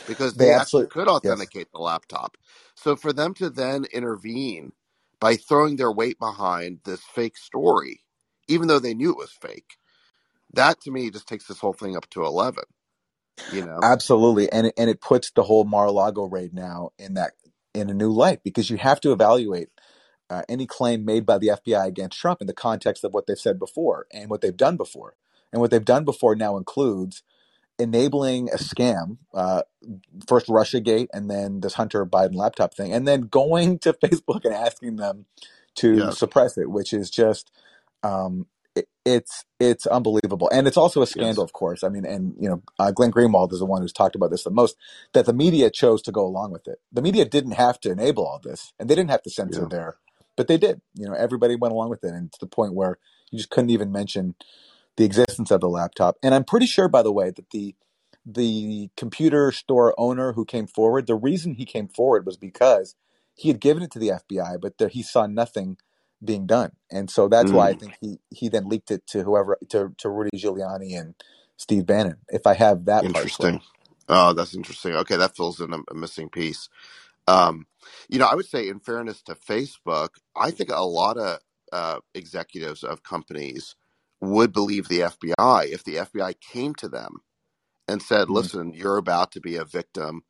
[0.06, 1.48] because They they actually could yes.
[1.48, 2.36] authenticate the laptop.
[2.74, 4.72] So for them to then intervene
[5.20, 8.02] by throwing their weight behind this fake story,
[8.48, 9.76] even though they knew it was fake,
[10.52, 12.64] that to me just takes this whole thing up to 11,
[13.50, 13.82] you know?
[13.82, 17.32] Absolutely, and it, and it puts the whole Mar-a-Lago raid now in that
[17.74, 19.68] in a new light because you have to evaluate
[20.30, 23.38] uh, any claim made by the FBI against Trump in the context of what they've
[23.38, 25.16] said before and what they've done before,
[25.52, 27.22] and what they've done before now includes
[27.78, 29.62] enabling a scam, uh,
[30.26, 34.54] first RussiaGate, and then this Hunter Biden laptop thing, and then going to Facebook and
[34.54, 35.26] asking them
[35.76, 37.50] to Yes, suppress it, which is just
[38.02, 41.82] um, it, it's it's unbelievable, and it's also a scandal, yes, of course.
[41.84, 44.44] I mean, and you know, uh, Glenn Greenwald is the one who's talked about this
[44.44, 44.76] the most.
[45.12, 46.80] That the media chose to go along with it.
[46.92, 49.68] The media didn't have to enable all this, and they didn't have to censor yeah,
[49.70, 49.96] there,
[50.36, 50.80] but they did.
[50.94, 52.98] You know, everybody went along with it, and to the point where
[53.30, 54.34] you just couldn't even mention
[54.96, 56.16] the existence of the laptop.
[56.22, 57.76] And I'm pretty sure, by the way, that the
[58.26, 62.96] the computer store owner who came forward, the reason he came forward was because
[63.34, 65.78] he had given it to the FBI, but there, he saw nothing
[66.24, 69.24] being done, and so that's why I mm, think he he then leaked it to
[69.24, 71.14] whoever to to Rudy Giuliani and
[71.58, 72.18] Steve Bannon.
[72.28, 73.62] If I have that part interesting.
[74.08, 74.94] Oh, that's interesting.
[74.94, 76.68] Okay, that fills in a, a missing piece.
[77.28, 77.66] Um,
[78.08, 81.40] you know, I would say, in fairness to Facebook, I think a lot of
[81.72, 83.76] uh, executives of companies
[84.20, 87.18] would believe the FBI if the FBI came to them
[87.88, 88.34] and said, Mhm.
[88.34, 90.22] listen, you're about to be a victim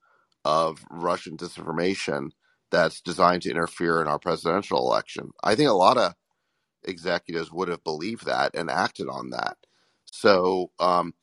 [0.44, 2.30] of Russian disinformation
[2.70, 5.30] that's designed to interfere in our presidential election.
[5.42, 6.14] I think a lot of
[6.84, 9.56] executives would have believed that and acted on that.
[10.06, 11.14] So, um,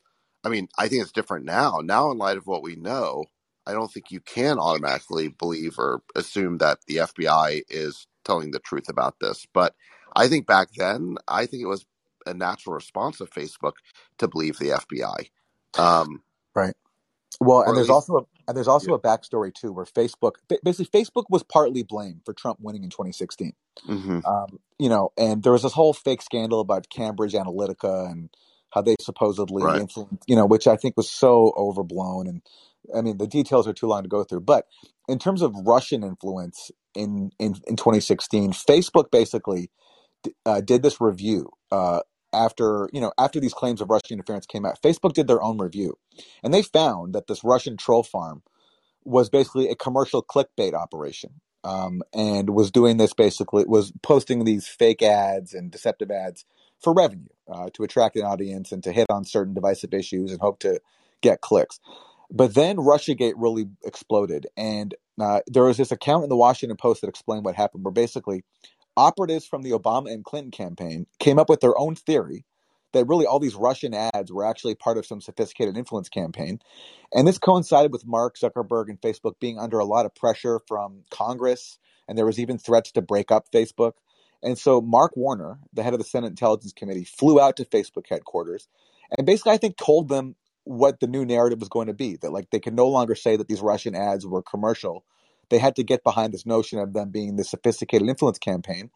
[0.43, 1.80] I mean, I think it's different now.
[1.84, 3.26] Now, in light of what we know,
[3.66, 8.59] I don't think you can automatically believe or assume that the FBI is telling the
[8.59, 9.45] truth about this.
[9.53, 9.76] But
[10.16, 11.86] I think back then, I think it was
[12.26, 13.74] a natural response of Facebook
[14.18, 15.30] to believe the FBI.
[15.78, 16.24] Um,
[16.56, 16.76] right?
[17.40, 20.34] Well, and there's least, also a, and there's yeah, also a backstory too, where Facebook
[20.64, 23.54] basically Facebook was partly blamed for Trump winning in 2016.
[23.86, 28.30] hmm Um, you know, and there was this whole fake scandal about Cambridge Analytica and
[28.72, 29.82] how they supposedly right.
[29.82, 32.28] influenced, you know, which I think was so overblown.
[32.28, 32.42] And
[32.96, 34.42] I mean, the details are too long to go through.
[34.42, 34.66] But
[35.08, 39.70] in terms of Russian influence in in, in 2016, Facebook basically
[40.24, 42.02] d- uh, did this review uh,
[42.34, 44.82] after you know after these claims of Russian interference came out.
[44.82, 45.98] Facebook did their own review,
[46.44, 48.42] and they found that this Russian troll farm
[49.06, 54.68] was basically a commercial clickbait operation um, and was doing this basically was posting these
[54.68, 56.46] fake ads and deceptive ads
[56.80, 60.42] for revenue uh, to attract an audience and to hit on certain divisive issues and
[60.42, 60.80] hope to
[61.22, 61.80] get clicks
[62.32, 67.02] but then russiagate really exploded and uh, there was this account in the washington post
[67.02, 68.44] that explained what happened where basically
[68.98, 72.46] operatives from the obama and clinton campaign came up with their own theory
[72.94, 76.60] that really all these russian ads were actually part of some sophisticated influence campaign
[77.14, 81.04] and this coincided with Mark Zuckerberg and Facebook being under a lot of pressure from
[81.12, 81.78] Congress,
[82.08, 83.94] and there was even threats to break up Facebook.
[84.41, 88.08] And so Mark Warner, the head of the Senate Intelligence Committee, flew out to Facebook
[88.10, 88.68] headquarters
[89.18, 92.32] and basically, I think, told them what the new narrative was going to be that
[92.32, 95.06] like they could no longer say that these Russian ads were commercial.
[95.50, 98.89] They had to get behind this notion of them being the sophisticated influence campaign.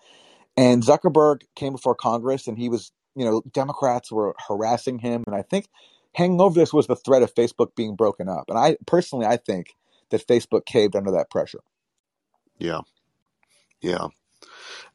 [0.55, 5.23] And Zuckerberg came before Congress and he was, you know, Democrats were harassing him.
[5.27, 5.67] And I think
[6.13, 8.45] hanging over this was the threat of Facebook being broken up.
[8.49, 9.75] And I personally, I think
[10.09, 11.61] that Facebook caved under that pressure.
[12.57, 12.81] Yeah.
[13.81, 14.07] Yeah.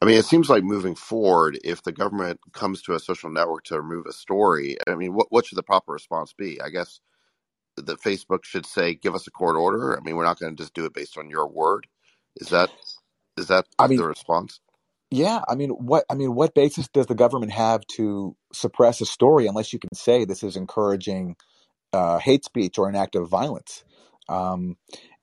[0.01, 3.65] I mean, it seems like moving forward, if the government comes to a social network
[3.65, 6.61] to remove a story, I mean, what what should the proper response be?
[6.61, 7.01] I guess
[7.77, 10.63] that Facebook should say, "Give us a court order." I mean, we're not going to
[10.63, 11.87] just do it based on your word.
[12.37, 12.71] Is that
[13.37, 14.61] is that I mean, the response?
[15.11, 15.43] yeah.
[15.49, 19.47] I mean, what I mean, what basis does the government have to suppress a story
[19.47, 21.37] unless you can say this is encouraging
[21.93, 23.85] uh, hate speech or an act of violence?
[24.29, 24.77] Um,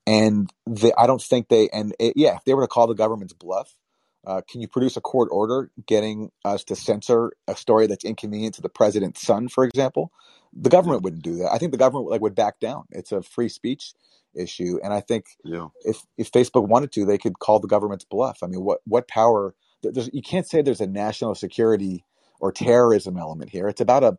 [0.06, 1.68] and the, I don't think they.
[1.72, 3.76] And it, yeah, if they were to call the government's bluff,
[4.26, 8.54] uh, can you produce a court order getting us to censor a story that's inconvenient
[8.56, 10.12] to the president's son, for example?
[10.54, 11.52] The government wouldn't do that.
[11.52, 12.84] I think the government like would back down.
[12.90, 13.94] It's a free speech
[14.34, 18.04] issue, and I think yeah, if if Facebook wanted to, they could call the government's
[18.04, 18.40] bluff.
[18.42, 19.54] I mean, what what power?
[19.82, 22.04] There's, you can't say there's a national security
[22.40, 23.68] or terrorism element here.
[23.68, 24.18] It's about a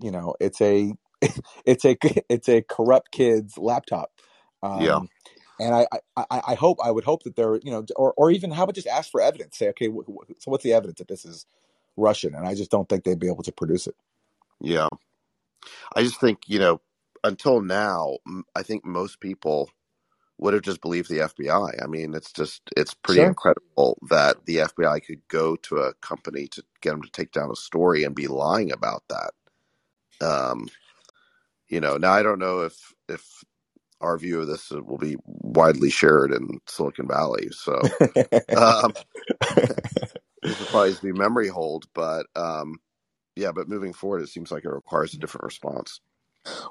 [0.00, 0.94] you know, it's a
[1.66, 1.96] it's a
[2.30, 4.12] it's a corrupt kid's laptop.
[4.74, 5.08] yeah, Um,
[5.60, 5.86] and I,
[6.16, 8.64] I, I I hope I would hope that there, you know, or or even how
[8.64, 9.58] about just ask for evidence?
[9.58, 11.46] Say, okay, wh- wh- so what's the evidence that this is
[11.96, 12.34] Russian?
[12.34, 13.96] And I just don't think they'd be able to produce it.
[14.60, 14.88] yeah.
[15.96, 16.80] I just think you know,
[17.24, 18.18] until now,
[18.56, 19.70] I think most people
[20.38, 21.82] would have just believed the FBI.
[21.82, 23.26] I mean, it's just it's pretty Sure.
[23.26, 27.50] incredible that the FBI could go to a company to get them to take down
[27.52, 29.32] a story and be lying about that.
[30.26, 30.70] Um,
[31.68, 33.44] you know, now I don't know if if
[34.00, 37.48] our view of this will be widely shared in Silicon Valley.
[37.52, 37.92] So
[38.54, 38.94] um,
[40.44, 42.78] this will probably be memory hold, but um,
[43.38, 43.52] yeah.
[43.52, 46.00] But moving forward, it seems like it requires a different response.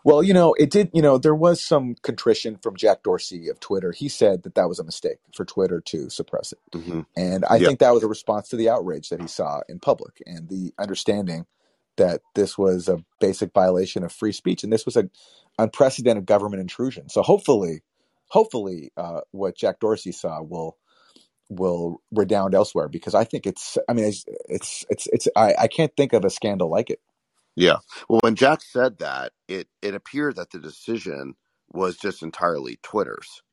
[0.06, 0.92] well, you know, it did.
[0.94, 3.94] You know, there was some contrition from Jack Dorsey of Twitter.
[3.94, 6.60] He said that that was a mistake for Twitter to suppress it.
[6.74, 9.62] hmm And I Yeah, think that was a response to the outrage that he saw
[9.70, 11.48] in public and the understanding
[11.98, 15.12] that this was a basic violation of free speech and this was a
[15.60, 17.10] unprecedented government intrusion.
[17.12, 17.84] So hopefully,
[18.30, 20.78] hopefully, uh, what Jack Dorsey saw will
[21.50, 23.78] will redound elsewhere because I think it's.
[23.90, 27.02] I mean, it's it's it's, it's I, I can't think of a scandal like it.
[27.56, 27.78] yeah.
[28.10, 31.36] Well, when Jack said that, it it appeared that the decision
[31.72, 33.44] was just entirely Twitter's.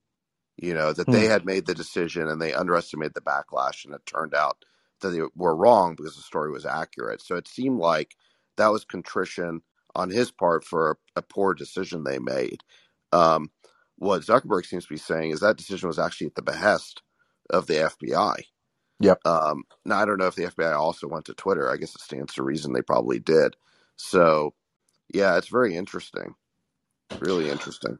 [0.58, 1.12] You know that Hmm.
[1.12, 4.64] they had made the decision and they underestimated the backlash, and it turned out
[5.02, 7.22] that they were wrong because the story was accurate.
[7.22, 8.16] So it seemed like
[8.56, 9.62] that was contrition
[9.96, 12.62] on his part for a, a poor decision they made.
[13.12, 13.50] Um,
[13.98, 17.02] what Zuckerberg seems to be saying is that decision was actually at the behest
[17.50, 18.44] of the FBI.
[19.00, 19.20] Yep.
[19.26, 21.70] Um, now I don't know if the FBI also went to Twitter.
[21.70, 23.56] I guess it stands to reason they probably did.
[23.96, 24.54] So
[25.12, 26.34] yeah, it's very interesting.
[27.20, 27.98] Really interesting.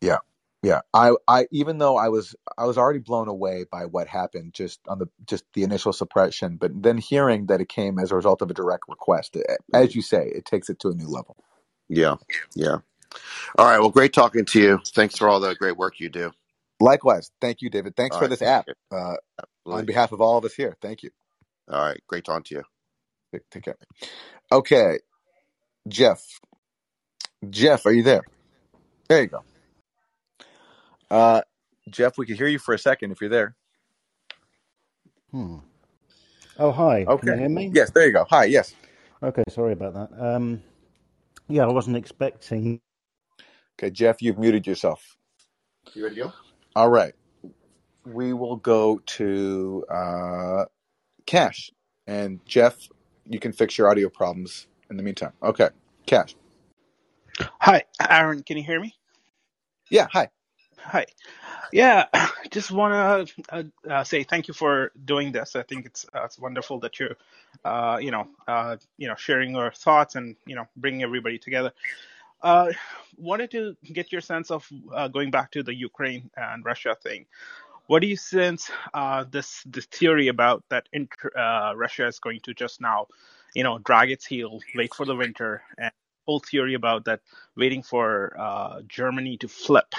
[0.00, 0.18] Yeah.
[0.62, 0.80] Yeah.
[0.94, 4.80] I, I even though I was I was already blown away by what happened just
[4.88, 8.42] on the just the initial suppression, but then hearing that it came as a result
[8.42, 11.36] of a direct request, eh, as you say, it takes it to a new level.
[11.88, 12.16] Yeah.
[12.54, 12.78] Yeah.
[13.58, 13.78] All right.
[13.78, 14.80] Well, great talking to you.
[14.88, 16.32] Thanks for all the great work you do.
[16.80, 17.96] Likewise, thank you, David.
[17.96, 18.30] Thanks All for right.
[18.30, 18.66] this app.
[18.92, 19.16] Uh,
[19.70, 19.86] on Absolutely.
[19.86, 21.10] behalf of all of us here, thank you.
[21.70, 22.00] All right.
[22.08, 22.62] Great talking to you.
[23.32, 23.76] Take, take care.
[24.52, 24.98] Okay,
[25.88, 26.22] Jeff.
[27.50, 28.22] Jeff, are you there?
[29.08, 29.44] There you go.
[31.10, 31.42] Uh,
[31.90, 33.56] Jeff, we could hear you for a second if you're there.
[35.30, 35.58] Hmm.
[36.58, 37.04] Oh, hi.
[37.04, 37.20] Okay.
[37.20, 37.40] Can you Okay.
[37.40, 37.70] hear me?
[37.74, 38.26] Yes, there you go.
[38.30, 38.44] Hi.
[38.46, 38.74] Yes.
[39.22, 40.10] Okay, sorry about that.
[40.36, 40.62] Um,
[41.48, 42.80] yeah, I wasn't expecting.
[43.78, 45.16] Okay, Jeff, you've muted yourself.
[45.94, 46.32] You ready to go?
[46.76, 47.14] All right.
[48.04, 50.66] We will go to uh,
[51.24, 51.70] Cash.
[52.06, 52.76] And Jeff,
[53.24, 55.32] you can fix your audio problems in the meantime.
[55.42, 55.70] Okay.
[56.04, 56.36] Cash.
[57.60, 58.42] Hi, Aaron.
[58.42, 58.94] Can you hear me?
[59.90, 60.08] Yeah.
[60.12, 60.28] Hi.
[60.80, 61.06] Hi.
[61.72, 62.06] Yeah,
[62.50, 65.56] just want to uh, uh, say thank you for doing this.
[65.56, 67.16] I think it's uh, it's wonderful that you're,
[67.64, 71.72] uh, you know, uh, you know, sharing your thoughts and you know, bringing everybody together.
[72.42, 72.72] Uh,
[73.16, 77.26] wanted to get your sense of uh, going back to the Ukraine and Russia thing.
[77.86, 82.40] What do you sense uh, this this theory about that inter, uh, Russia is going
[82.40, 83.06] to just now,
[83.54, 85.92] you know, drag its heel, wait for the winter, and
[86.26, 87.20] whole theory about that
[87.56, 89.94] waiting for uh, Germany to flip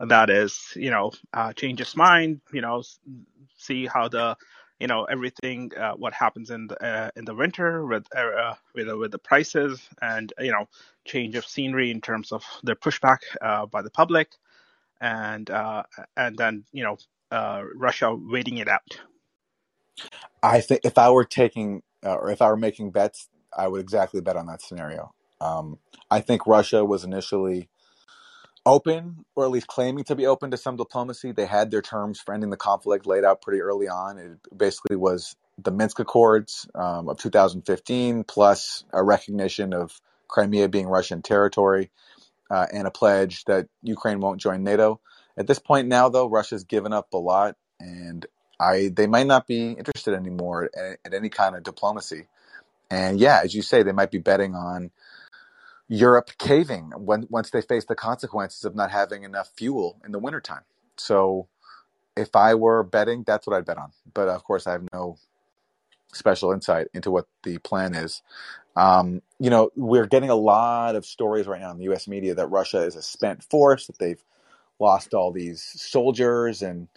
[0.00, 2.82] that is you know uh, change its mind you know
[3.56, 4.36] see how the
[4.80, 8.88] you know everything uh, what happens in the uh, in the winter with uh, with
[8.92, 10.66] with the prices and you know
[11.04, 14.32] change of scenery in terms of the pushback uh, by the public
[15.00, 15.82] and uh,
[16.16, 16.96] and then you know
[17.30, 19.00] uh, Russia waiting it out
[20.42, 24.20] I think if I were taking or if I were making bets, I would exactly
[24.20, 25.14] bet on that scenario.
[25.40, 25.78] Um,
[26.10, 27.68] I think Russia was initially
[28.66, 31.30] open, or at least claiming to be open to some diplomacy.
[31.32, 34.18] They had their terms for ending the conflict laid out pretty early on.
[34.18, 39.98] It basically was the Minsk Accords um, of 2015, plus a recognition of
[40.28, 41.90] Crimea being Russian territory,
[42.50, 45.00] uh, and a pledge that Ukraine won't join NATO.
[45.38, 48.26] At this point now, though, Russia's given up a lot, and
[48.58, 52.26] I they might not be interested anymore at, at any kind of diplomacy.
[52.90, 54.90] And yeah, as you say, they might be betting on
[55.88, 60.18] Europe caving when once they face the consequences of not having enough fuel in the
[60.18, 60.62] wintertime.
[60.96, 61.48] So
[62.16, 63.92] if I were betting, that's what I'd bet on.
[64.14, 65.18] But of course, I have no
[66.12, 68.22] special insight into what the plan is.
[68.76, 72.08] Um, you know, we're getting a lot of stories right now in the U.S.
[72.08, 74.22] media that Russia is a spent force, that they've
[74.80, 76.88] lost all these soldiers, and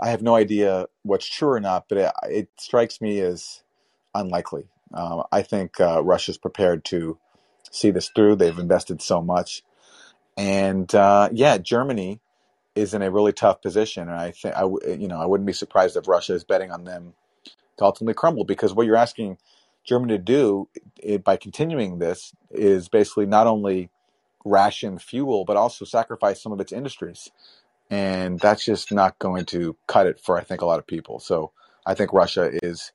[0.00, 3.62] I have no idea what's true or not, but it, it strikes me as
[4.14, 4.68] unlikely.
[4.94, 7.18] Um, I think uh, Russia's prepared to
[7.70, 8.36] see this through.
[8.36, 9.62] They've invested so much,
[10.36, 12.20] and uh, yeah, Germany
[12.74, 15.52] is in a really tough position, and I think I you know I wouldn't be
[15.52, 17.14] surprised if Russia is betting on them
[17.78, 19.38] to ultimately crumble because what you're asking
[19.84, 23.90] Germany to do it, by continuing this is basically not only
[24.44, 27.30] ration fuel but also sacrifice some of its industries,
[27.90, 31.20] and that's just not going to cut it for I think a lot of people.
[31.20, 31.52] So
[31.86, 32.92] I think Russia is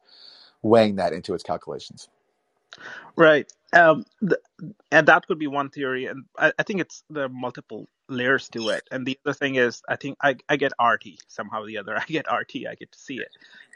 [0.61, 2.09] weighing that into its calculations.
[3.15, 3.51] Right.
[3.73, 4.41] Um, th-
[4.91, 8.49] and that could be one theory, and I, I think it's there are multiple layers
[8.49, 8.81] to it.
[8.91, 11.95] And the other thing is, I think I, I get RT somehow or the other.
[11.99, 12.67] I get RT.
[12.69, 13.29] I get to see it,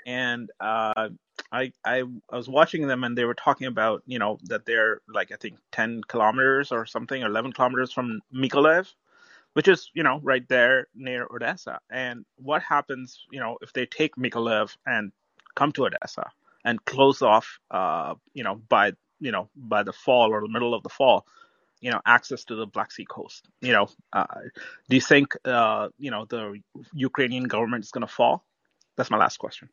[0.07, 1.09] and uh,
[1.51, 5.01] I, I I was watching them, and they were talking about you know that they're
[5.07, 8.91] like I think ten kilometers or something, or eleven kilometers from Mykolaiv,
[9.53, 11.79] which is you know right there near Odessa.
[11.91, 15.11] And what happens you know if they take Mykolaiv and
[15.55, 16.31] come to Odessa
[16.65, 18.93] and close off uh, you know by
[19.23, 21.25] you know by the fall or the middle of the fall
[21.81, 24.25] you know access to the black sea coast you know uh,
[24.89, 26.59] do you think uh, you know the
[26.93, 28.43] ukrainian government is going to fall
[28.97, 29.69] that's my last question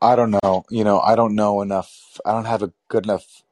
[0.00, 0.64] I don't know.
[0.70, 2.18] You know, I don't know enough.
[2.24, 3.42] I don't have a good enough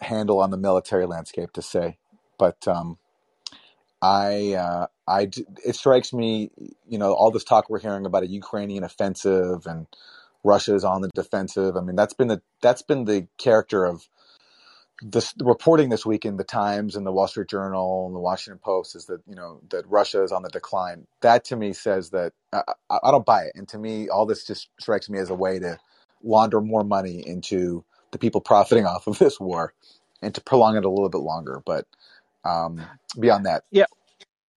[0.00, 1.98] handle on the military landscape to say,
[2.38, 2.98] but um,
[4.00, 5.30] I, uh, I,
[5.64, 6.50] it strikes me,
[6.86, 9.86] you know, all this talk we're hearing about a Ukrainian offensive and
[10.44, 11.76] Russia is on the defensive.
[11.76, 14.08] I mean, that's been the that's been the character of
[15.02, 18.20] this the reporting this week in the Times and the Wall Street Journal and the
[18.20, 21.06] Washington Post is that you know that Russia is on the decline.
[21.20, 24.44] That to me says that I, I, don't buy it, and to me, all this
[24.44, 25.78] just strikes me as a way to
[26.22, 29.74] launder more money into the people profiting off of this war,
[30.22, 31.62] and to prolong it a little bit longer.
[31.64, 31.86] But
[32.44, 32.80] um,
[33.18, 33.86] beyond that, yeah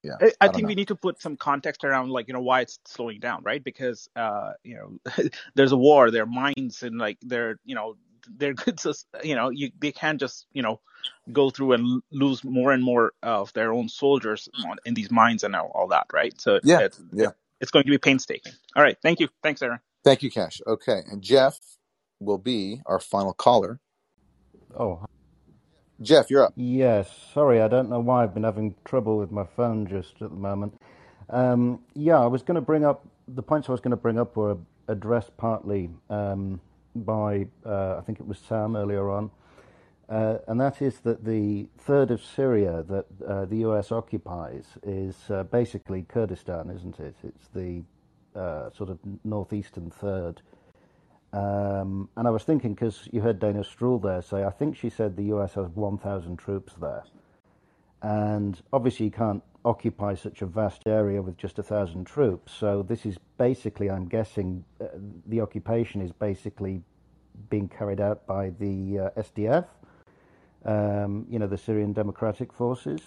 [0.03, 0.67] yeah, I, I think know.
[0.67, 3.61] we need to put some context around like you know why it's slowing down, right?
[3.61, 7.97] Because uh, you know there's a war, there are mines, and like they're you know
[8.37, 10.79] they're good just you know you they can't just you know
[11.31, 14.49] go through and lose more and more of their own soldiers
[14.85, 16.39] in these mines and all, all that, right?
[16.41, 17.31] So Yeah, it's yeah.
[17.61, 18.53] it's going to be painstaking.
[18.75, 19.79] All right, thank you, thanks, Aaron.
[20.03, 20.61] Thank you, Cash.
[20.67, 21.59] Okay, and Jeff
[22.19, 23.79] will be our final caller.
[24.77, 25.05] Oh,
[26.01, 26.55] Jeff, you're up.
[26.55, 27.09] yes.
[27.33, 30.37] Sorry, I don't know why I've been having trouble with my phone just at the
[30.37, 30.79] moment.
[31.29, 34.19] Um, yeah, I was going to bring up the points I was going to bring
[34.19, 34.57] up were
[34.87, 36.61] addressed partly um,
[37.05, 39.31] by uh, I think it was Sam earlier on,
[40.09, 45.15] uh, and that is that the third of Syria that uh, the US occupies is
[45.29, 47.15] uh, basically Kurdistan, isn't it?
[47.23, 47.83] It's the
[48.35, 50.41] uh, sort of northeastern third.
[51.31, 54.89] Um, and I was thinking, because you heard Dana Stroul there say, I think she
[54.89, 57.03] said the US has 1,000 troops there.
[58.01, 62.53] And obviously, you can't occupy such a vast area with just a thousand troops.
[62.53, 64.85] So, this is basically, I'm guessing, uh,
[65.27, 66.81] the occupation is basically
[67.49, 69.67] being carried out by the uh, SDF,
[70.65, 73.01] um, you know, the Syrian Democratic Forces.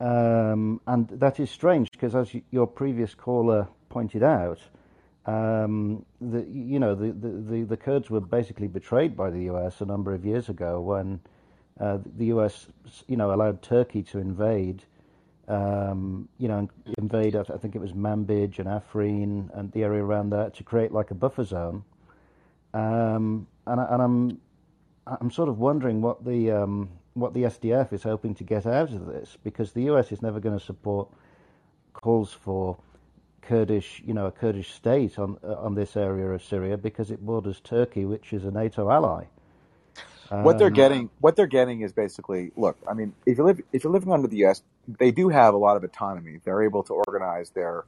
[0.00, 4.58] Um, and that is strange because, as your previous caller pointed out,
[5.26, 9.86] um, the, you know, the, the, the, Kurds were basically betrayed by the US a
[9.86, 11.20] number of years ago when
[11.80, 12.66] uh, the US,
[13.08, 14.84] you know, allowed Turkey to invade,
[15.48, 16.68] um, you know,
[16.98, 20.92] invade, I think it was Manbij and Afrin and the area around there to create
[20.92, 21.84] like a buffer zone.
[22.74, 24.40] Um, and, I, and I'm
[25.06, 28.90] I'm sort of wondering what the um, what the SDF is hoping to get out
[28.92, 31.08] of this, because the US is never going to support
[31.94, 32.78] calls for
[33.42, 37.24] Kurdish, you know, a Kurdish state on uh, on this area of Syria because it
[37.24, 39.26] borders Turkey, which is a NATO ally.
[40.40, 43.60] what they're Um, getting what they're getting is basically look i mean if you live
[43.72, 46.82] if you're living under the us they do have a lot of autonomy they're able
[46.82, 47.84] to organize their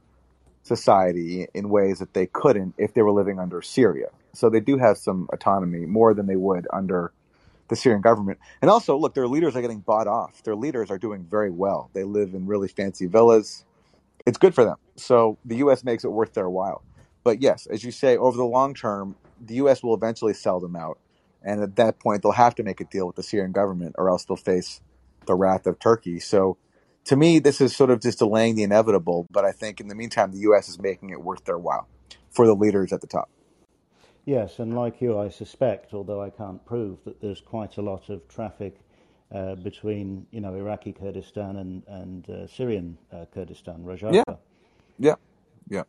[0.63, 4.77] society in ways that they couldn't if they were living under syria so they do
[4.77, 7.11] have some autonomy more than they would under
[7.69, 10.97] the syrian government and also look their leaders are getting bought off their leaders are
[10.97, 13.63] doing very well they live in really fancy villas
[14.27, 14.75] it's good for them.
[14.97, 15.85] So the U.S.
[15.85, 16.83] makes it worth their while.
[17.23, 19.81] But yes, as you say, over the long term, the U.S.
[19.81, 20.99] will eventually sell them out,
[21.41, 24.09] and at that point, they'll have to make a deal with the Syrian government, or
[24.09, 24.81] else they'll face
[25.27, 26.19] the wrath of Turkey.
[26.19, 26.57] So,
[27.07, 29.27] to me, this is sort of just delaying the inevitable.
[29.31, 30.69] But I think in the meantime, the U.S.
[30.69, 31.89] is making it worth their while
[32.31, 33.29] for the leaders at the top.
[34.25, 38.09] Yes, and like you, I suspect, although I can't prove, that there's quite a lot
[38.09, 38.77] of traffic
[39.33, 44.37] uh, between you know Iraqi Kurdistan and and uh, Syrian uh, Kurdistan, Yeah, Rojava.
[44.99, 45.15] yeah,
[45.69, 45.83] yeah.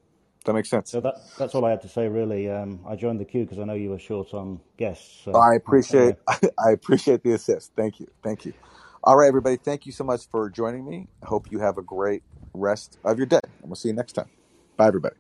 [0.46, 0.90] That makes sense.
[0.92, 2.08] So that that's all I had to say.
[2.08, 5.22] Really, um, I joined the queue because I know you were short on guests.
[5.24, 7.72] So I appreciate I appreciate the assist.
[7.76, 8.08] Thank you.
[8.24, 8.54] Thank you.
[9.03, 9.57] All right, everybody.
[9.57, 11.09] Thank you so much for joining me.
[11.22, 12.22] I hope you have a great
[12.55, 13.40] rest of your day.
[13.62, 14.30] And we'll see you next time.
[14.76, 15.16] Bye, everybody.